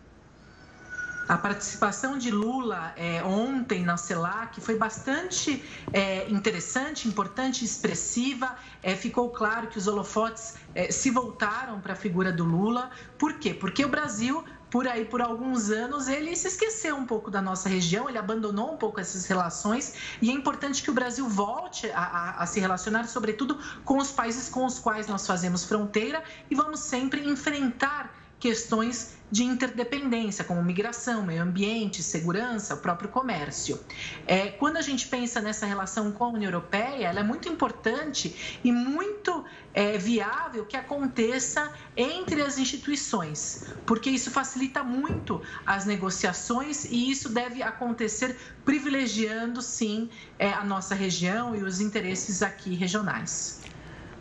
[1.28, 8.56] A participação de Lula é, ontem na CELAC foi bastante é, interessante, importante, expressiva.
[8.82, 12.90] É, ficou claro que os holofotes é, se voltaram para a figura do Lula.
[13.18, 13.52] Por quê?
[13.52, 17.68] Porque o Brasil por aí por alguns anos ele se esqueceu um pouco da nossa
[17.68, 22.02] região, ele abandonou um pouco essas relações e é importante que o Brasil volte a,
[22.02, 26.56] a, a, se relacionar, sobretudo com os países com os quais nós fazemos fronteira e
[26.56, 33.80] vamos sempre enfrentar questões de interdependência, como migração, meio ambiente, segurança, o próprio comércio.
[34.26, 38.60] É, quando a gente pensa nessa relação com a União Europeia, ela é muito importante
[38.62, 46.84] e muito é, viável que aconteça entre as instituições, porque isso facilita muito as negociações
[46.84, 53.63] e isso deve acontecer privilegiando, sim, é, a nossa região e os interesses aqui regionais.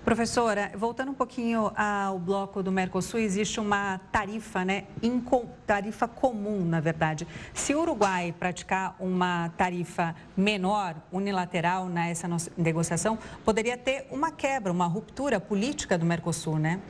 [0.03, 4.83] Professora, voltando um pouquinho ao bloco do Mercosul, existe uma tarifa, né?
[5.65, 7.25] Tarifa comum, na verdade.
[7.53, 14.87] Se o Uruguai praticar uma tarifa menor, unilateral, nessa negociação, poderia ter uma quebra, uma
[14.87, 16.81] ruptura política do Mercosul, né?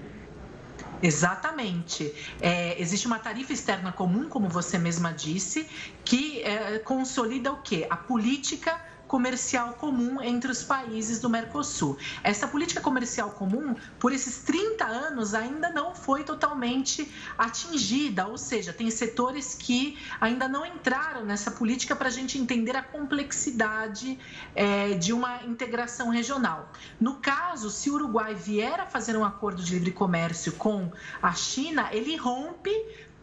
[0.99, 2.11] Exatamente.
[2.41, 5.69] É, existe uma tarifa externa comum, como você mesma disse,
[6.03, 7.85] que é, consolida o quê?
[7.91, 8.81] A política
[9.13, 11.95] comercial comum entre os países do Mercosul.
[12.23, 18.73] Essa política comercial comum, por esses 30 anos, ainda não foi totalmente atingida, ou seja,
[18.73, 24.17] tem setores que ainda não entraram nessa política para a gente entender a complexidade
[24.55, 26.71] é, de uma integração regional.
[26.99, 31.33] No caso, se o Uruguai vier a fazer um acordo de livre comércio com a
[31.33, 32.71] China, ele rompe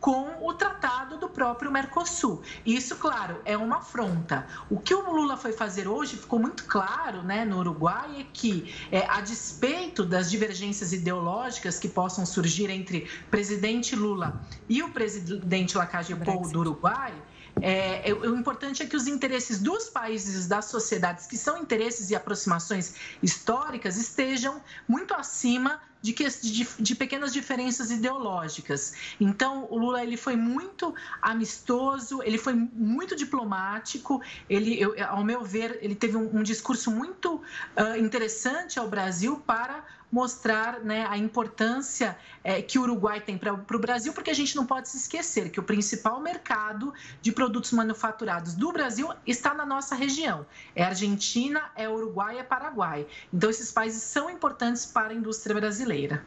[0.01, 2.43] com o tratado do próprio Mercosul.
[2.65, 4.47] Isso, claro, é uma afronta.
[4.71, 8.75] O que o Lula foi fazer hoje ficou muito claro né, no Uruguai é que,
[8.91, 15.77] é, a despeito das divergências ideológicas que possam surgir entre presidente Lula e o presidente
[15.77, 17.13] Lacage do Uruguai,
[17.63, 22.15] é, o importante é que os interesses dos países, das sociedades, que são interesses e
[22.15, 28.95] aproximações históricas, estejam muito acima de, que, de, de, pequenas diferenças ideológicas.
[29.21, 35.45] Então, o Lula ele foi muito amistoso, ele foi muito diplomático, ele, eu, ao meu
[35.45, 41.17] ver, ele teve um, um discurso muito uh, interessante ao Brasil para mostrar né, a
[41.17, 44.97] importância é, que o Uruguai tem para o Brasil, porque a gente não pode se
[44.97, 46.93] esquecer que o principal mercado
[47.23, 50.45] de produtos manufaturados do Brasil está na nossa região.
[50.75, 53.07] É Argentina, é Uruguai, é Paraguai.
[53.33, 56.25] Então, esses países são importantes para a indústria brasileira.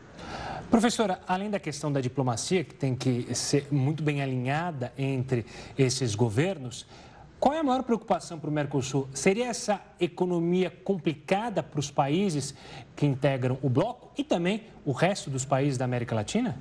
[0.70, 5.46] Professora, além da questão da diplomacia, que tem que ser muito bem alinhada entre
[5.78, 6.86] esses governos,
[7.44, 9.10] qual é a maior preocupação para o Mercosul?
[9.14, 12.56] Seria essa economia complicada para os países
[12.96, 16.58] que integram o bloco e também o resto dos países da América Latina?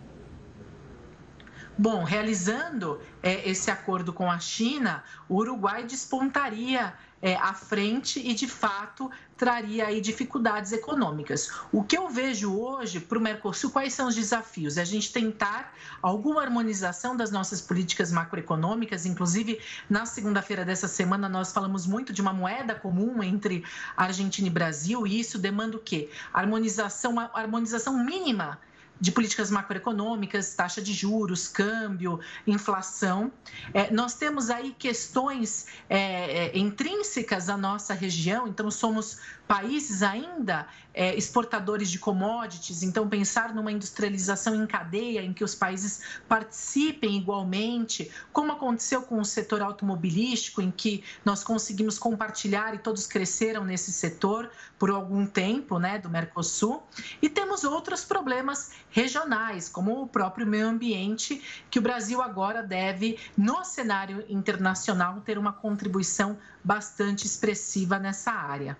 [1.78, 8.34] Bom, realizando é, esse acordo com a China, o Uruguai despontaria é, à frente e,
[8.34, 11.50] de fato, traria aí dificuldades econômicas.
[11.72, 14.76] O que eu vejo hoje para o Mercosul, quais são os desafios?
[14.76, 21.28] É a gente tentar alguma harmonização das nossas políticas macroeconômicas, inclusive na segunda-feira dessa semana
[21.28, 23.64] nós falamos muito de uma moeda comum entre
[23.96, 26.10] Argentina e Brasil, e isso demanda o quê?
[26.32, 28.58] Harmonização, harmonização mínima
[29.02, 33.32] de políticas macroeconômicas, taxa de juros, câmbio, inflação.
[33.74, 39.18] É, nós temos aí questões é, é intrínsecas à nossa região, então somos
[39.52, 45.54] países ainda é, exportadores de commodities, então pensar numa industrialização em cadeia, em que os
[45.54, 52.78] países participem igualmente, como aconteceu com o setor automobilístico, em que nós conseguimos compartilhar e
[52.78, 56.82] todos cresceram nesse setor por algum tempo, né, do Mercosul.
[57.20, 63.18] E temos outros problemas regionais, como o próprio meio ambiente, que o Brasil agora deve,
[63.36, 68.78] no cenário internacional, ter uma contribuição bastante expressiva nessa área.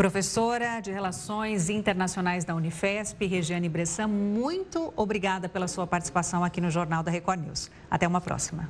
[0.00, 6.70] Professora de Relações Internacionais da Unifesp, Regiane Bressan, muito obrigada pela sua participação aqui no
[6.70, 7.70] Jornal da Record News.
[7.90, 8.66] Até uma próxima.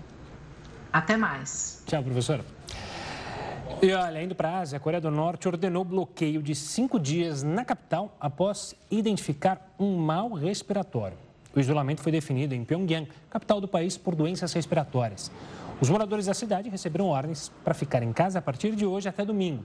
[0.92, 1.84] Até mais.
[1.86, 2.44] Tchau, professora.
[3.80, 7.44] E olha, indo para a Ásia, a Coreia do Norte ordenou bloqueio de cinco dias
[7.44, 11.16] na capital após identificar um mal respiratório.
[11.54, 15.30] O isolamento foi definido em Pyongyang, capital do país, por doenças respiratórias.
[15.80, 19.24] Os moradores da cidade receberam ordens para ficar em casa a partir de hoje até
[19.24, 19.62] domingo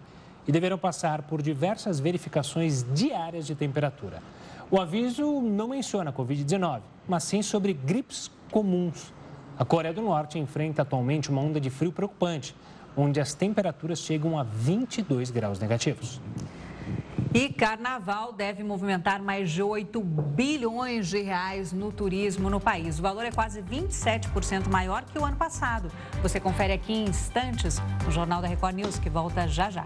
[0.47, 4.21] e deverão passar por diversas verificações diárias de temperatura.
[4.69, 9.13] O aviso não menciona a Covid-19, mas sim sobre gripes comuns.
[9.57, 12.55] A Coreia do Norte enfrenta atualmente uma onda de frio preocupante,
[12.97, 16.19] onde as temperaturas chegam a 22 graus negativos.
[17.35, 22.97] E carnaval deve movimentar mais de 8 bilhões de reais no turismo no país.
[22.97, 25.91] O valor é quase 27% maior que o ano passado.
[26.21, 29.83] Você confere aqui em instantes no Jornal da Record News, que volta já já.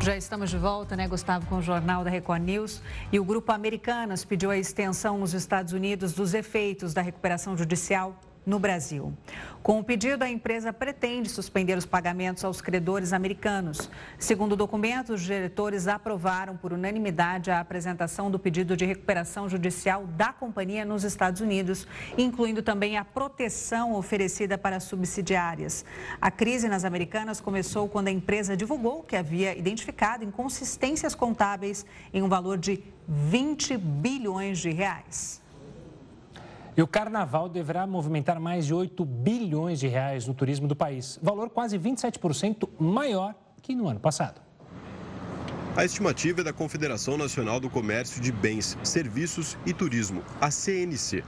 [0.00, 2.80] Já estamos de volta, né, Gustavo, com o Jornal da Record News.
[3.10, 8.16] E o Grupo Americanas pediu a extensão nos Estados Unidos dos efeitos da recuperação judicial
[8.46, 9.12] no Brasil.
[9.60, 13.90] Com o pedido, a empresa pretende suspender os pagamentos aos credores americanos.
[14.16, 20.06] Segundo o documento, os diretores aprovaram por unanimidade a apresentação do pedido de recuperação judicial
[20.06, 25.84] da companhia nos Estados Unidos, incluindo também a proteção oferecida para subsidiárias.
[26.20, 32.22] A crise nas americanas começou quando a empresa divulgou que havia identificado inconsistências contábeis em
[32.22, 35.44] um valor de 20 bilhões de reais.
[36.76, 41.18] E o carnaval deverá movimentar mais de 8 bilhões de reais no turismo do país,
[41.22, 44.42] valor quase 27% maior que no ano passado.
[45.74, 51.24] A estimativa é da Confederação Nacional do Comércio de Bens, Serviços e Turismo, a CNC.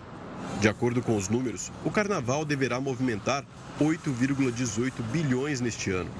[0.60, 3.42] De acordo com os números, o carnaval deverá movimentar
[3.80, 6.10] 8,18 bilhões neste ano.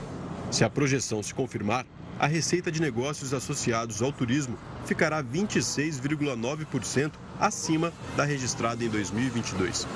[0.50, 1.84] Se a projeção se confirmar,
[2.18, 9.86] a receita de negócios associados ao turismo ficará 26,9% acima da registrada em 2022.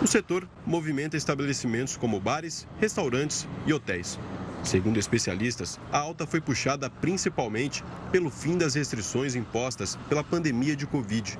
[0.00, 4.18] O setor movimenta estabelecimentos como bares, restaurantes e hotéis.
[4.62, 10.86] Segundo especialistas, a alta foi puxada principalmente pelo fim das restrições impostas pela pandemia de
[10.86, 11.36] Covid.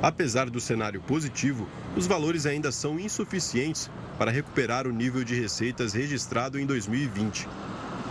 [0.00, 5.92] Apesar do cenário positivo, os valores ainda são insuficientes para recuperar o nível de receitas
[5.92, 7.48] registrado em 2020.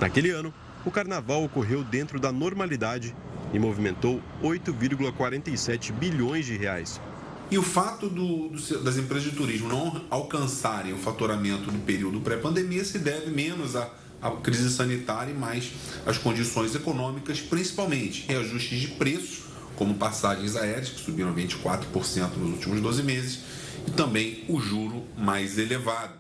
[0.02, 0.54] Naquele ano,
[0.86, 3.16] o carnaval ocorreu dentro da normalidade
[3.54, 7.02] e movimentou 8,47 bilhões de reais.
[7.50, 12.20] E o fato do, do, das empresas de turismo não alcançarem o faturamento do período
[12.22, 13.90] pré-pandemia se deve menos à,
[14.22, 15.72] à crise sanitária e mais
[16.06, 19.46] às condições econômicas, principalmente reajustes de preço
[19.76, 23.40] como passagens aéreas, que subiram 24% nos últimos 12 meses,
[23.88, 26.14] e também o juro mais elevado.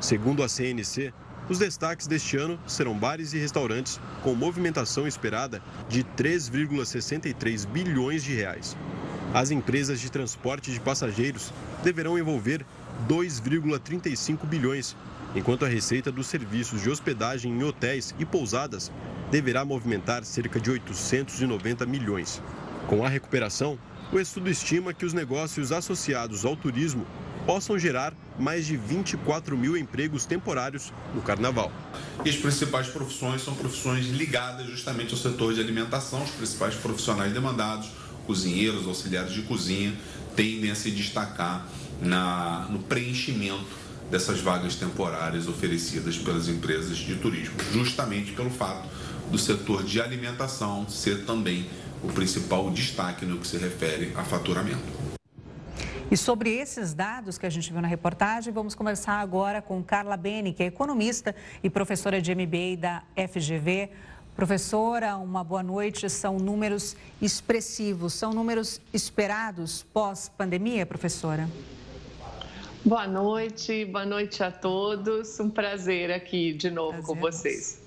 [0.00, 1.12] Segundo a CNC,
[1.48, 8.32] os destaques deste ano serão bares e restaurantes com movimentação esperada de 3,63 bilhões de
[8.34, 8.76] reais.
[9.34, 11.52] As empresas de transporte de passageiros
[11.82, 12.64] deverão envolver
[13.08, 14.94] 2,35 bilhões,
[15.34, 18.92] enquanto a receita dos serviços de hospedagem em hotéis e pousadas
[19.30, 22.42] deverá movimentar cerca de 890 milhões.
[22.86, 23.78] Com a recuperação,
[24.12, 27.06] o estudo estima que os negócios associados ao turismo
[27.46, 31.70] possam gerar mais de 24 mil empregos temporários no carnaval.
[32.24, 36.22] E as principais profissões são profissões ligadas justamente ao setor de alimentação.
[36.22, 37.90] Os principais profissionais demandados,
[38.26, 39.94] cozinheiros, auxiliares de cozinha,
[40.36, 41.66] tendem a se destacar
[42.00, 48.88] na, no preenchimento dessas vagas temporárias oferecidas pelas empresas de turismo, justamente pelo fato
[49.30, 51.66] do setor de alimentação ser também
[52.02, 55.11] o principal destaque no que se refere a faturamento.
[56.12, 60.14] E sobre esses dados que a gente viu na reportagem, vamos conversar agora com Carla
[60.14, 63.88] Beni, que é economista e professora de MBA da FGV.
[64.36, 66.10] Professora, uma boa noite.
[66.10, 71.48] São números expressivos, são números esperados pós-pandemia, professora?
[72.84, 75.40] Boa noite, boa noite a todos.
[75.40, 77.81] Um prazer aqui de novo prazer com vocês.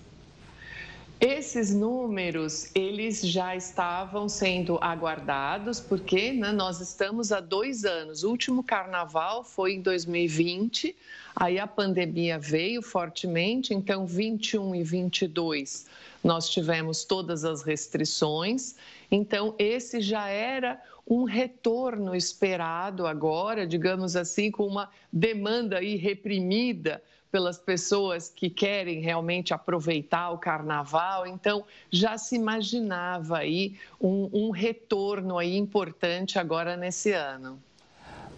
[1.20, 8.24] Esses números, eles já estavam sendo aguardados, porque né, nós estamos há dois anos.
[8.24, 10.96] O último carnaval foi em 2020,
[11.36, 15.86] aí a pandemia veio fortemente, então 21 e 22
[16.26, 18.76] nós tivemos todas as restrições.
[19.12, 27.02] Então, esse já era um retorno esperado agora, digamos assim, com uma demanda aí reprimida
[27.32, 31.28] pelas pessoas que querem realmente aproveitar o carnaval.
[31.28, 37.62] Então, já se imaginava aí um, um retorno aí importante agora nesse ano.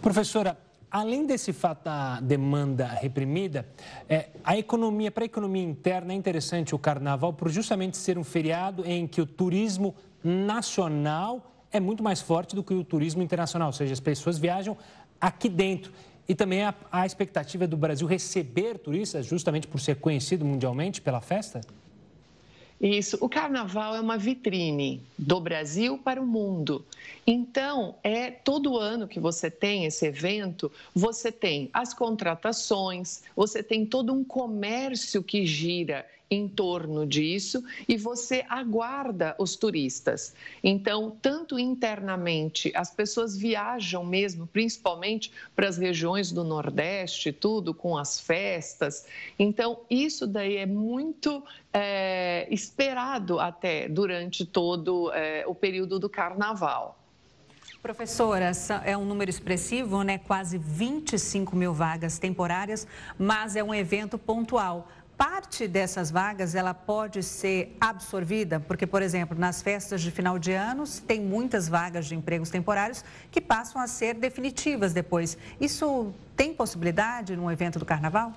[0.02, 0.58] Professora,
[0.90, 3.66] além desse fato da demanda reprimida,
[4.08, 8.24] é, a economia, para a economia interna, é interessante o carnaval por justamente ser um
[8.24, 13.68] feriado em que o turismo nacional é muito mais forte do que o turismo internacional,
[13.68, 14.76] ou seja, as pessoas viajam
[15.20, 15.92] aqui dentro.
[16.28, 21.22] E também a, a expectativa do Brasil receber turistas, justamente por ser conhecido mundialmente pela
[21.22, 21.62] festa?
[22.80, 23.18] Isso.
[23.20, 26.84] O carnaval é uma vitrine do Brasil para o mundo.
[27.26, 33.84] Então, é todo ano que você tem esse evento, você tem as contratações, você tem
[33.84, 40.34] todo um comércio que gira em torno disso e você aguarda os turistas.
[40.62, 47.96] Então, tanto internamente, as pessoas viajam mesmo, principalmente para as regiões do Nordeste, tudo com
[47.96, 49.06] as festas.
[49.38, 56.98] Então, isso daí é muito é, esperado até durante todo é, o período do Carnaval.
[57.82, 58.50] Professora,
[58.84, 60.18] é um número expressivo, né?
[60.18, 67.24] Quase 25 mil vagas temporárias, mas é um evento pontual parte dessas vagas ela pode
[67.24, 72.14] ser absorvida, porque, por exemplo, nas festas de final de anos, tem muitas vagas de
[72.14, 75.36] empregos temporários que passam a ser definitivas depois.
[75.60, 78.32] Isso tem possibilidade no evento do carnaval?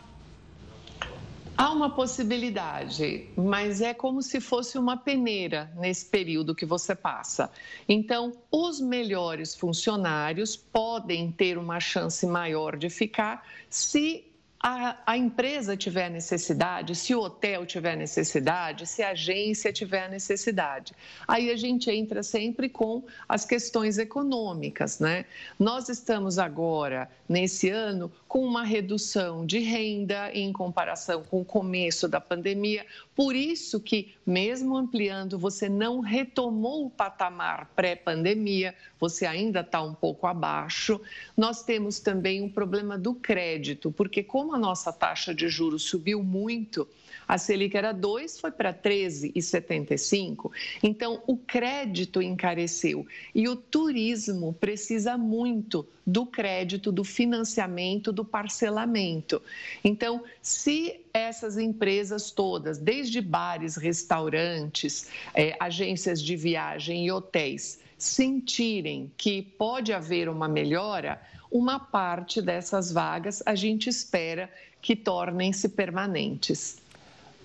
[1.56, 7.52] Há uma possibilidade, mas é como se fosse uma peneira nesse período que você passa.
[7.88, 14.31] Então, os melhores funcionários podem ter uma chance maior de ficar se
[14.64, 20.94] a, a, empresa tiver necessidade, se o hotel tiver necessidade, se a agência tiver necessidade.
[21.28, 25.26] Aí a gente entra sempre com as questões econômicas, né?
[25.58, 32.08] Nós estamos agora, nesse ano, com uma redução de renda em comparação com o começo
[32.08, 32.86] da pandemia.
[33.16, 39.94] Por isso que, mesmo ampliando, você não retomou o patamar pré-pandemia, você ainda está um
[39.94, 41.02] pouco abaixo.
[41.36, 46.24] Nós temos também um problema do crédito, porque como a nossa taxa de juros subiu
[46.24, 46.88] muito,
[47.28, 50.52] a Selic era 2, foi para 13,75.
[50.84, 59.42] Então, o crédito encareceu e o turismo precisa muito do crédito, do financiamento, do parcelamento.
[59.82, 69.12] Então, se essas empresas todas, desde bares, restaurantes, é, agências de viagem e hotéis, sentirem
[69.16, 71.22] que pode haver uma melhora,
[71.52, 74.50] uma parte dessas vagas a gente espera
[74.82, 76.78] que tornem-se permanentes.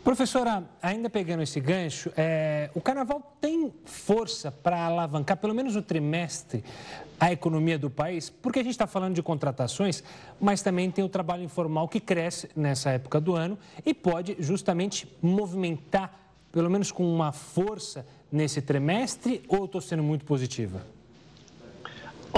[0.05, 5.83] Professora, ainda pegando esse gancho, é, o carnaval tem força para alavancar, pelo menos no
[5.83, 6.63] trimestre,
[7.19, 8.31] a economia do país?
[8.31, 10.05] Porque a gente está falando de contratações,
[10.41, 15.13] mas também tem o trabalho informal que cresce nessa época do ano e pode justamente
[15.21, 20.87] movimentar pelo menos com uma força nesse trimestre ou estou sendo muito positiva?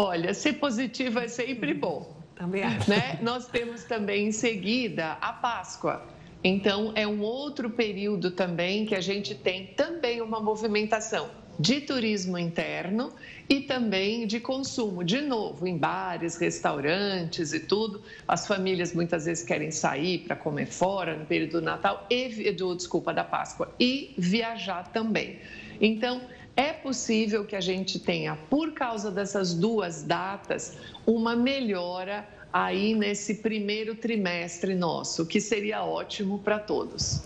[0.01, 2.15] Olha, ser positiva é sempre bom.
[2.37, 2.89] Também acho.
[2.89, 3.19] Né?
[3.21, 6.07] Nós temos também em seguida a Páscoa.
[6.45, 11.29] Então, é um outro período também que a gente tem também uma movimentação
[11.59, 13.13] de turismo interno
[13.49, 15.03] e também de consumo.
[15.03, 18.01] De novo, em bares, restaurantes e tudo.
[18.29, 22.77] As famílias muitas vezes querem sair para comer fora no período do Natal e do
[22.77, 25.41] desculpa da Páscoa e viajar também.
[25.81, 26.21] Então,
[26.59, 33.37] é possível que a gente tenha, por causa dessas duas datas, uma melhora aí nesse
[33.37, 37.23] primeiro trimestre nosso, que seria ótimo para todos.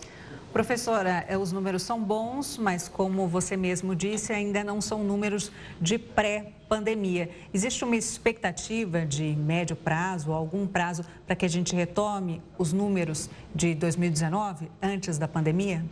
[0.51, 5.51] Professora, eh, os números são bons, mas como você mesmo disse, ainda não são números
[5.81, 7.27] de pré-pandemia.
[7.51, 13.31] Existe uma expectativa de médio prazo, algum prazo, para que a gente retome os números
[13.55, 15.83] de 2019, antes da pandemia?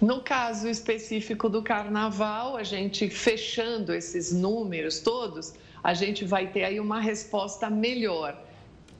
[0.00, 6.64] No caso específico do carnaval, a gente fechando esses números todos, a gente vai ter
[6.64, 8.36] aí uma resposta melhor.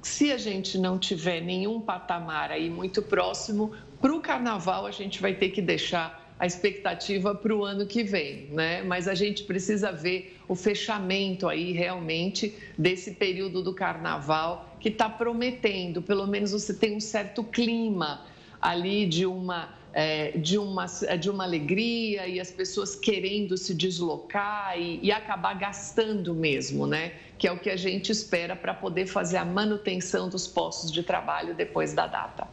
[0.00, 5.20] Se a gente não tiver nenhum patamar aí muito próximo, para o carnaval a gente
[5.20, 8.82] vai ter que deixar a expectativa para o ano que vem, né?
[8.82, 15.08] Mas a gente precisa ver o fechamento aí realmente desse período do carnaval que está
[15.08, 18.26] prometendo, pelo menos você tem um certo clima
[18.60, 24.76] ali de uma é, de, uma, de uma alegria e as pessoas querendo se deslocar
[24.76, 27.12] e, e, acabar gastando mesmo, né?
[27.38, 31.04] Que é o que a gente espera para poder fazer a manutenção dos postos de
[31.04, 32.48] trabalho depois da data.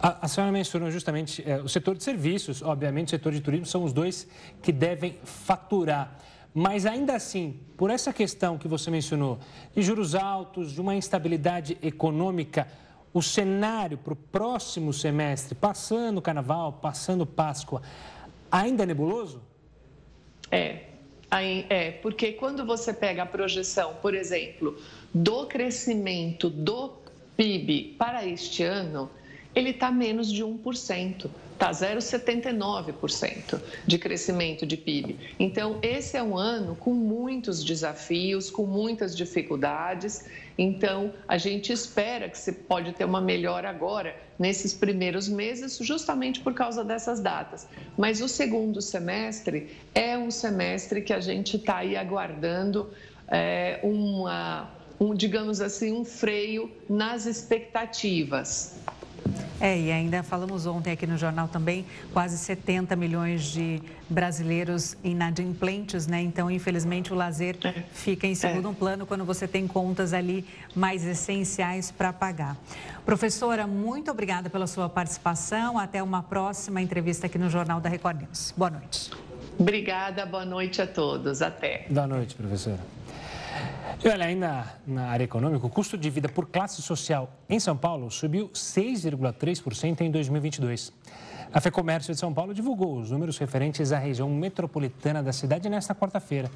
[0.00, 3.66] A, a senhora mencionou justamente é, o setor de serviços, obviamente, o setor de turismo
[3.66, 4.28] são os dois
[4.62, 6.18] que devem faturar.
[6.54, 9.40] Mas ainda assim, por essa questão que você mencionou,
[9.74, 12.68] de juros altos, de uma instabilidade econômica,
[13.12, 17.82] o cenário para o próximo semestre, passando o carnaval, passando Páscoa,
[18.50, 19.42] ainda é nebuloso?
[20.50, 20.84] É,
[21.30, 24.80] é, porque quando você pega a projeção, por exemplo,
[25.12, 26.92] do crescimento do
[27.36, 29.10] PIB para este ano,
[29.54, 31.30] ele está menos de 1%
[31.60, 35.18] está 0,79% de crescimento de PIB.
[35.38, 40.24] Então, esse é um ano com muitos desafios, com muitas dificuldades.
[40.56, 46.40] Então, a gente espera que você pode ter uma melhora agora, nesses primeiros meses, justamente
[46.40, 47.68] por causa dessas datas.
[47.98, 52.88] Mas o segundo semestre é um semestre que a gente está aí aguardando
[53.28, 58.80] é, uma, um, digamos assim, um freio nas expectativas.
[59.60, 66.06] É, e ainda falamos ontem aqui no jornal também, quase 70 milhões de brasileiros inadimplentes,
[66.06, 66.22] né?
[66.22, 67.82] Então, infelizmente, o lazer é.
[67.92, 68.74] fica em segundo é.
[68.74, 72.56] plano quando você tem contas ali mais essenciais para pagar.
[73.04, 75.78] Professora, muito obrigada pela sua participação.
[75.78, 78.54] Até uma próxima entrevista aqui no Jornal da Record News.
[78.56, 79.10] Boa noite.
[79.58, 81.42] Obrigada, boa noite a todos.
[81.42, 81.86] Até.
[81.90, 82.80] Boa noite, professora.
[84.02, 87.76] E olha, ainda na área econômica, o custo de vida por classe social em São
[87.76, 90.92] Paulo subiu 6,3% em 2022.
[91.52, 95.94] A FEComércio de São Paulo divulgou os números referentes à região metropolitana da cidade nesta
[95.94, 96.50] quarta-feira.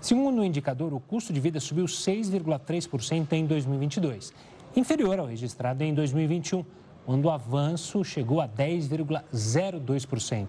[0.00, 4.32] Segundo o indicador, o custo de vida subiu 6,3% em 2022,
[4.74, 6.64] inferior ao registrado em 2021
[7.06, 10.48] quando o avanço chegou a 10,02%.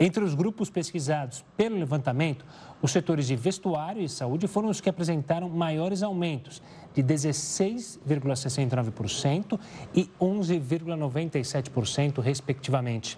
[0.00, 2.44] Entre os grupos pesquisados pelo levantamento,
[2.82, 6.60] os setores de vestuário e saúde foram os que apresentaram maiores aumentos,
[6.92, 9.58] de 16,69%
[9.94, 13.16] e 11,97%, respectivamente.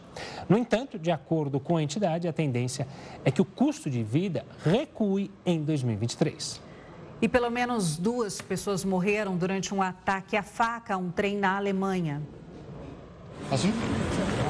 [0.49, 2.87] No entanto, de acordo com a entidade, a tendência
[3.25, 6.61] é que o custo de vida recue em 2023.
[7.23, 11.57] E pelo menos duas pessoas morreram durante um ataque à faca a um trem na
[11.57, 12.21] Alemanha.
[13.51, 13.73] Assim?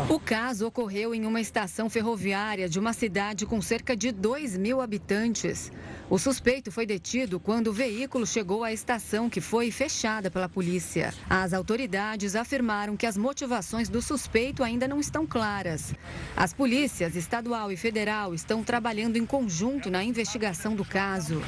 [0.06, 4.82] O caso ocorreu em uma estação ferroviária de uma cidade com cerca de 2 mil
[4.82, 5.72] habitantes.
[6.10, 11.14] O suspeito foi detido quando o veículo chegou à estação que foi fechada pela polícia.
[11.28, 15.94] As autoridades afirmaram que as motivações do suspeito ainda não estão claras.
[16.36, 21.40] As polícias estadual e federal estão trabalhando em conjunto na investigação do caso.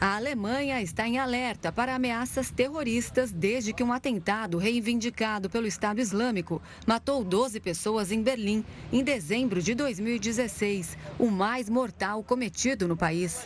[0.00, 6.00] A Alemanha está em alerta para ameaças terroristas desde que um atentado reivindicado pelo Estado
[6.00, 7.73] Islâmico matou 12 pessoas
[8.10, 13.42] em Berlim em dezembro de 2016, o mais mortal cometido no país.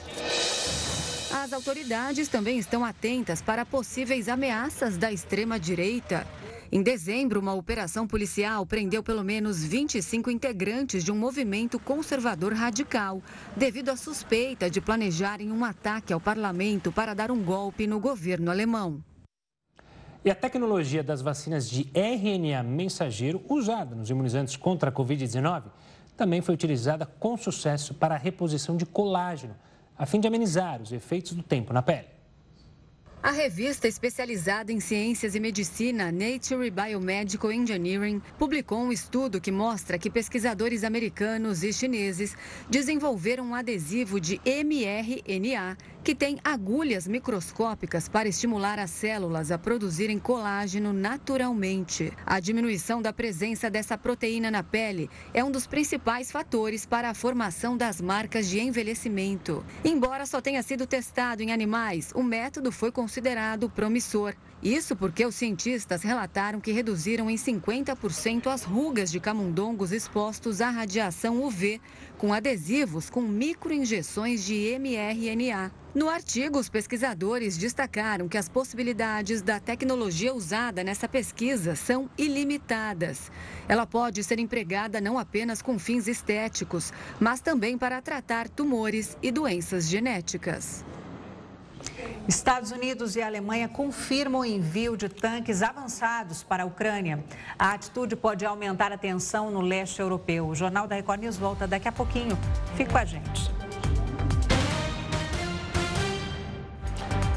[1.31, 6.27] As autoridades também estão atentas para possíveis ameaças da extrema-direita.
[6.71, 13.23] Em dezembro, uma operação policial prendeu pelo menos 25 integrantes de um movimento conservador radical,
[13.57, 18.51] devido à suspeita de planejarem um ataque ao parlamento para dar um golpe no governo
[18.51, 19.03] alemão.
[20.25, 25.65] E a tecnologia das vacinas de RNA mensageiro usada nos imunizantes contra a Covid-19
[26.17, 29.55] também foi utilizada com sucesso para a reposição de colágeno,
[29.97, 32.19] a fim de amenizar os efeitos do tempo na pele.
[33.21, 39.99] A revista especializada em ciências e medicina Nature Biomedical Engineering publicou um estudo que mostra
[39.99, 42.37] que pesquisadores americanos e chineses
[42.71, 45.77] desenvolveram um adesivo de mRNA
[46.09, 52.11] que tem agulhas microscópicas para estimular as células a produzirem colágeno naturalmente.
[52.25, 57.15] A diminuição da presença dessa proteína na pele é um dos principais fatores para a
[57.15, 59.63] formação das marcas de envelhecimento.
[59.85, 64.35] Embora só tenha sido testado em animais, o método foi considerado promissor.
[64.63, 70.69] Isso porque os cientistas relataram que reduziram em 50% as rugas de camundongos expostos à
[70.69, 71.81] radiação UV,
[72.17, 75.71] com adesivos com microinjeções de mRNA.
[75.95, 83.31] No artigo, os pesquisadores destacaram que as possibilidades da tecnologia usada nessa pesquisa são ilimitadas.
[83.69, 89.31] Ela pode ser empregada não apenas com fins estéticos, mas também para tratar tumores e
[89.31, 90.85] doenças genéticas.
[92.29, 97.25] Estados Unidos e Alemanha confirmam o envio de tanques avançados para a Ucrânia.
[97.59, 100.47] A atitude pode aumentar a tensão no leste europeu.
[100.47, 102.39] O Jornal da Record News volta daqui a pouquinho.
[102.77, 103.51] Fique com a gente.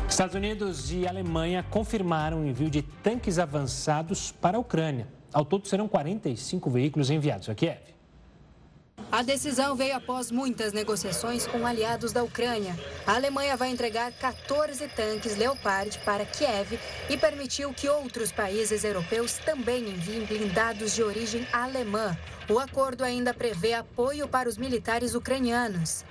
[0.09, 5.07] Estados Unidos e Alemanha confirmaram o envio de tanques avançados para a Ucrânia.
[5.33, 7.79] Ao todo, serão 45 veículos enviados a Kiev.
[9.09, 12.77] A decisão veio após muitas negociações com aliados da Ucrânia.
[13.07, 16.77] A Alemanha vai entregar 14 tanques Leopard para Kiev
[17.09, 22.17] e permitiu que outros países europeus também enviem blindados de origem alemã.
[22.51, 26.03] O acordo ainda prevê apoio para os militares ucranianos.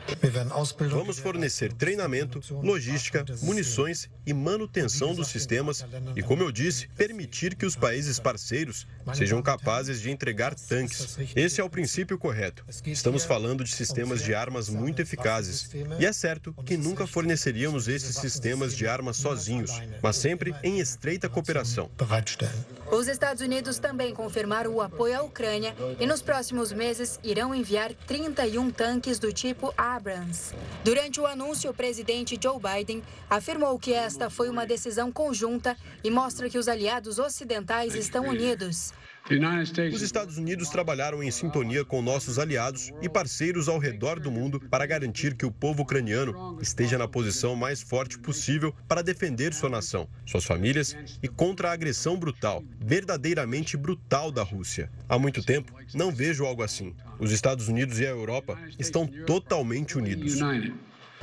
[0.88, 5.84] Vamos fornecer treinamento, logística, munições e manutenção dos sistemas
[6.16, 11.18] e, como eu disse, permitir que os países parceiros sejam capazes de entregar tanques.
[11.36, 12.64] Esse é o princípio correto.
[12.86, 15.70] Estamos falando de sistemas de armas muito eficazes.
[15.98, 19.72] E é certo que nunca forneceríamos esses sistemas de armas sozinhos,
[20.02, 21.90] mas sempre em estreita cooperação.
[22.90, 27.92] Os Estados Unidos também confirmaram o apoio à Ucrânia e nos próximos meses irão enviar
[28.06, 30.54] 31 tanques do tipo Abrams.
[30.84, 36.08] Durante o anúncio, o presidente Joe Biden afirmou que esta foi uma decisão conjunta e
[36.08, 38.92] mostra que os aliados ocidentais estão unidos.
[39.92, 44.58] Os Estados Unidos trabalharam em sintonia com nossos aliados e parceiros ao redor do mundo
[44.68, 49.70] para garantir que o povo ucraniano esteja na posição mais forte possível para defender sua
[49.70, 54.90] nação, suas famílias e contra a agressão brutal, verdadeiramente brutal da Rússia.
[55.08, 56.92] Há muito tempo, não vejo algo assim.
[57.20, 60.40] Os Estados Unidos e a Europa estão totalmente unidos.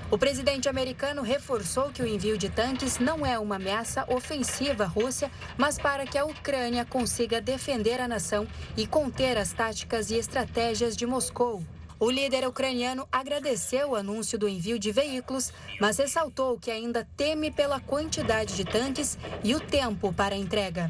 [0.10, 4.88] O presidente americano reforçou que o envio de tanques não é uma ameaça ofensiva à
[4.88, 8.48] Rússia, mas para que a Ucrânia consiga defender a nação
[8.78, 11.62] e conter as táticas e estratégias de Moscou.
[12.00, 15.52] O líder ucraniano agradeceu o anúncio do envio de veículos,
[15.82, 20.90] mas ressaltou que ainda teme pela quantidade de tanques e o tempo para a entrega.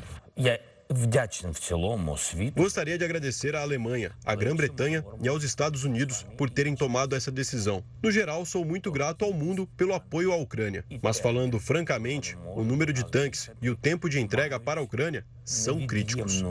[2.55, 7.31] Gostaria de agradecer à Alemanha, à Grã-Bretanha e aos Estados Unidos por terem tomado essa
[7.31, 7.83] decisão.
[8.01, 10.85] No geral, sou muito grato ao mundo pelo apoio à Ucrânia.
[11.01, 15.25] Mas falando francamente, o número de tanques e o tempo de entrega para a Ucrânia
[15.43, 16.41] são críticos.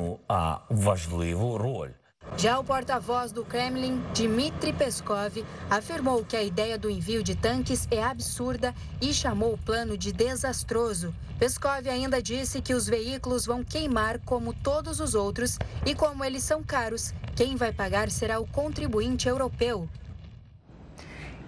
[2.36, 7.88] Já o porta-voz do Kremlin, Dmitry Peskov, afirmou que a ideia do envio de tanques
[7.90, 11.14] é absurda e chamou o plano de desastroso.
[11.38, 16.42] Peskov ainda disse que os veículos vão queimar como todos os outros e, como eles
[16.42, 19.88] são caros, quem vai pagar será o contribuinte europeu.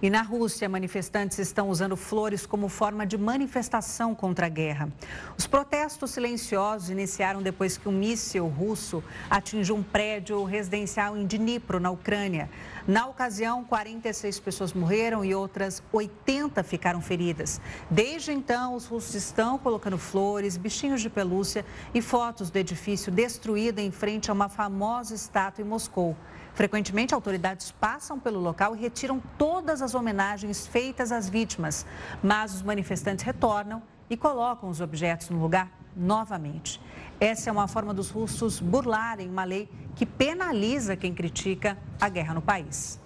[0.01, 4.89] E na Rússia, manifestantes estão usando flores como forma de manifestação contra a guerra.
[5.37, 11.81] Os protestos silenciosos iniciaram depois que um míssil russo atingiu um prédio residencial em Dnipro,
[11.81, 12.49] na Ucrânia.
[12.87, 17.61] Na ocasião, 46 pessoas morreram e outras 80 ficaram feridas.
[17.91, 23.81] Desde então, os russos estão colocando flores, bichinhos de pelúcia e fotos do edifício destruído
[23.81, 26.17] em frente a uma famosa estátua em Moscou.
[26.59, 31.87] Frequentemente, autoridades passam pelo local e retiram todas as homenagens feitas às vítimas,
[32.21, 33.81] mas os manifestantes retornam
[34.11, 36.81] e colocam os objetos no lugar novamente.
[37.21, 42.35] Essa é uma forma dos russos burlarem uma lei que penaliza quem critica a guerra
[42.35, 42.99] no país.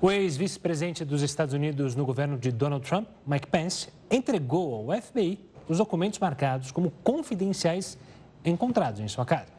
[0.00, 5.38] O ex-vice-presidente dos Estados Unidos no governo de Donald Trump, Mike Pence, entregou ao FBI
[5.68, 7.96] os documentos marcados como confidenciais
[8.44, 9.57] encontrados em sua casa.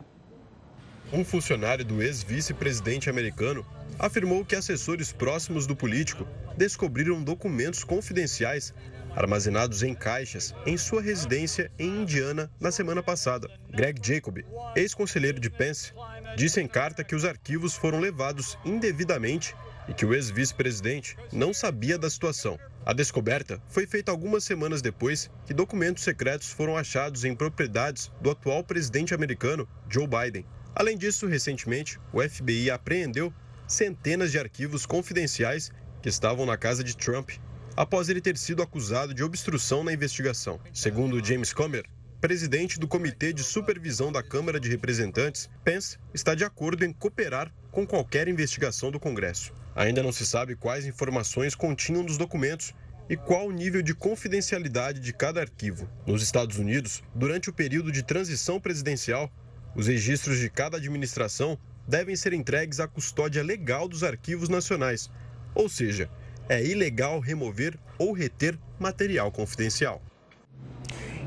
[1.11, 3.65] Um funcionário do ex-vice-presidente americano
[3.97, 8.71] afirmou que assessores próximos do político descobriram documentos confidenciais
[9.15, 13.49] armazenados em caixas em sua residência em Indiana na semana passada.
[13.71, 14.37] Greg Jacob,
[14.75, 15.93] ex-conselheiro de Pence,
[16.37, 19.55] disse em carta que os arquivos foram levados indevidamente
[19.87, 22.59] e que o ex-vice-presidente não sabia da situação.
[22.85, 28.29] A descoberta foi feita algumas semanas depois que documentos secretos foram achados em propriedades do
[28.29, 30.45] atual presidente americano, Joe Biden.
[30.75, 33.33] Além disso, recentemente, o FBI apreendeu
[33.67, 37.31] centenas de arquivos confidenciais que estavam na casa de Trump,
[37.75, 40.59] após ele ter sido acusado de obstrução na investigação.
[40.73, 41.85] Segundo James Comer,
[42.19, 47.53] presidente do Comitê de Supervisão da Câmara de Representantes, Pence está de acordo em cooperar
[47.71, 49.53] com qualquer investigação do Congresso.
[49.75, 52.73] Ainda não se sabe quais informações continham nos documentos
[53.09, 55.89] e qual o nível de confidencialidade de cada arquivo.
[56.05, 59.31] Nos Estados Unidos, durante o período de transição presidencial,
[59.75, 61.57] os registros de cada administração
[61.87, 65.09] devem ser entregues à custódia legal dos arquivos nacionais,
[65.55, 66.09] ou seja,
[66.47, 70.01] é ilegal remover ou reter material confidencial.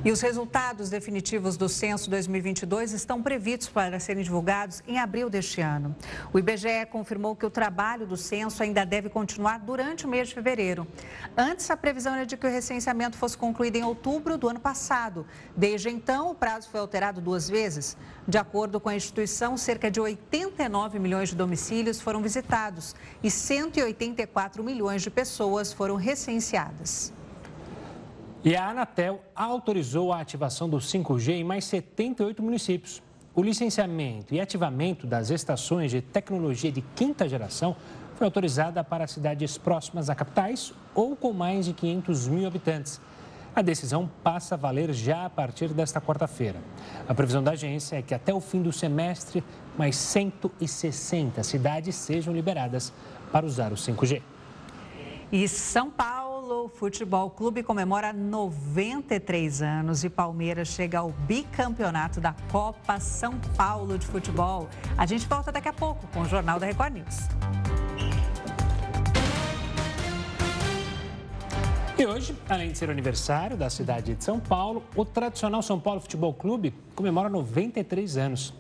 [0.04, 5.60] E os resultados definitivos do censo 2022 estão previstos para serem divulgados em abril deste
[5.60, 5.94] ano.
[6.32, 10.34] O IBGE confirmou que o trabalho do censo ainda deve continuar durante o mês de
[10.34, 10.88] fevereiro.
[11.36, 15.24] Antes, a previsão era de que o recenseamento fosse concluído em outubro do ano passado.
[15.56, 17.96] Desde então, o prazo foi alterado duas vezes.
[18.26, 24.64] De acordo com a instituição, cerca de 89 milhões de domicílios foram visitados e 184
[24.64, 27.12] milhões de pessoas foram recenseadas.
[28.44, 33.00] E a Anatel autorizou a ativação do 5G em mais 78 municípios.
[33.36, 37.76] O licenciamento e ativamento das estações de tecnologia de quinta geração
[38.16, 43.00] foi autorizada para cidades próximas a capitais ou com mais de 500 mil habitantes.
[43.54, 46.58] A decisão passa a valer já a partir desta quarta-feira.
[47.08, 49.44] A previsão da agência é que até o fim do semestre,
[49.78, 52.92] mais 160 cidades sejam liberadas
[53.30, 54.20] para usar o 5G.
[55.30, 56.21] E São Paulo
[56.74, 64.04] Futebol Clube comemora 93 anos e Palmeiras chega ao bicampeonato da Copa São Paulo de
[64.04, 64.68] Futebol.
[64.98, 67.28] A gente volta daqui a pouco com o Jornal da Record News.
[71.96, 76.00] E hoje, além de ser aniversário da cidade de São Paulo, o tradicional São Paulo
[76.00, 78.52] Futebol Clube comemora 93 anos.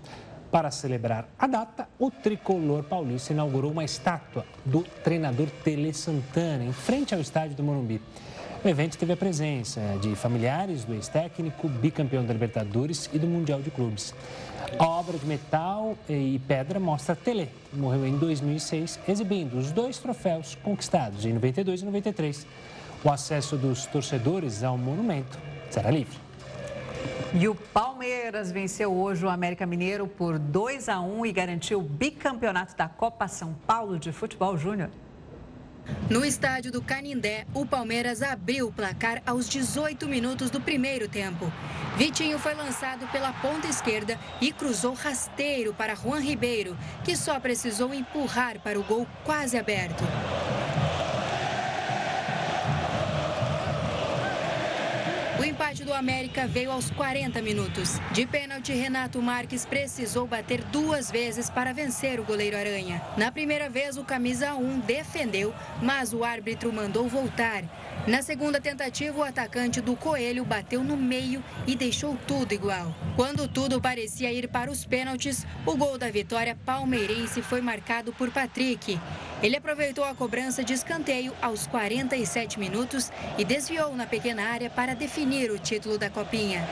[0.52, 6.74] Para celebrar a data, o tricolor paulista inaugurou uma estátua do treinador Tele Santana em
[6.74, 8.02] frente ao estádio do Morumbi.
[8.62, 13.62] O evento teve a presença de familiares do ex-técnico, bicampeão da Libertadores e do Mundial
[13.62, 14.14] de Clubes.
[14.78, 19.96] A obra de metal e pedra mostra Tele, que morreu em 2006, exibindo os dois
[19.98, 22.46] troféus conquistados em 92 e 93.
[23.02, 25.38] O acesso dos torcedores ao monumento
[25.70, 26.21] será livre.
[27.34, 31.82] E o Palmeiras venceu hoje o América Mineiro por 2 a 1 e garantiu o
[31.82, 34.90] bicampeonato da Copa São Paulo de Futebol Júnior.
[36.08, 41.50] No estádio do Canindé, o Palmeiras abriu o placar aos 18 minutos do primeiro tempo.
[41.96, 47.92] Vitinho foi lançado pela ponta esquerda e cruzou rasteiro para Juan Ribeiro, que só precisou
[47.92, 50.04] empurrar para o gol quase aberto.
[55.42, 57.98] O empate do América veio aos 40 minutos.
[58.12, 63.02] De pênalti, Renato Marques precisou bater duas vezes para vencer o goleiro Aranha.
[63.16, 67.64] Na primeira vez, o camisa 1 defendeu, mas o árbitro mandou voltar.
[68.06, 72.94] Na segunda tentativa, o atacante do Coelho bateu no meio e deixou tudo igual.
[73.16, 78.30] Quando tudo parecia ir para os pênaltis, o gol da vitória palmeirense foi marcado por
[78.30, 78.96] Patrick.
[79.42, 84.94] Ele aproveitou a cobrança de escanteio aos 47 minutos e desviou na pequena área para
[84.94, 86.64] definir o título da Copinha.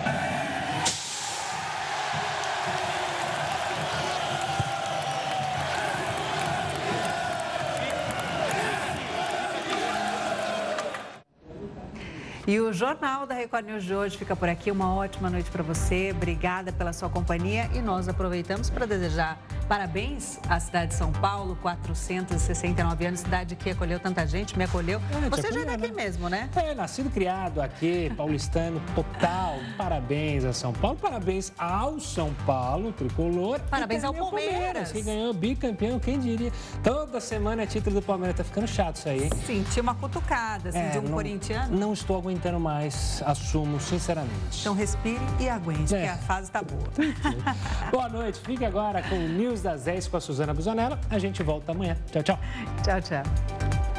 [12.47, 14.71] E o Jornal da Record News de hoje fica por aqui.
[14.71, 16.13] Uma ótima noite para você.
[16.13, 17.69] Obrigada pela sua companhia.
[17.75, 19.39] E nós aproveitamos para desejar
[19.71, 25.01] parabéns à cidade de São Paulo, 469 anos, cidade que acolheu tanta gente, me acolheu.
[25.25, 25.95] É, você já é daqui né?
[25.95, 26.51] mesmo, né?
[26.57, 29.59] É, nascido criado aqui, paulistano total.
[29.79, 33.61] Parabéns a São Paulo, parabéns ao São Paulo, tricolor.
[33.71, 34.53] Parabéns ao Palmeiras.
[34.55, 34.93] Palmeiras.
[34.93, 36.51] Que ganhou bicampeão, quem diria?
[36.83, 38.37] Toda semana é título do Palmeiras.
[38.37, 39.31] Tá ficando chato isso aí, hein?
[39.47, 41.77] Senti uma cutucada, assim, é, de um não, corintiano.
[41.77, 44.59] Não estou aguentando mais, assumo, sinceramente.
[44.63, 45.99] Então respire e aguente, é.
[45.99, 46.91] porque a fase está boa.
[47.93, 50.99] Boa noite, fique agora com o News das 10 com a Suzana Busonella.
[51.09, 51.97] A gente volta amanhã.
[52.11, 52.39] Tchau, tchau.
[52.83, 53.90] Tchau, tchau.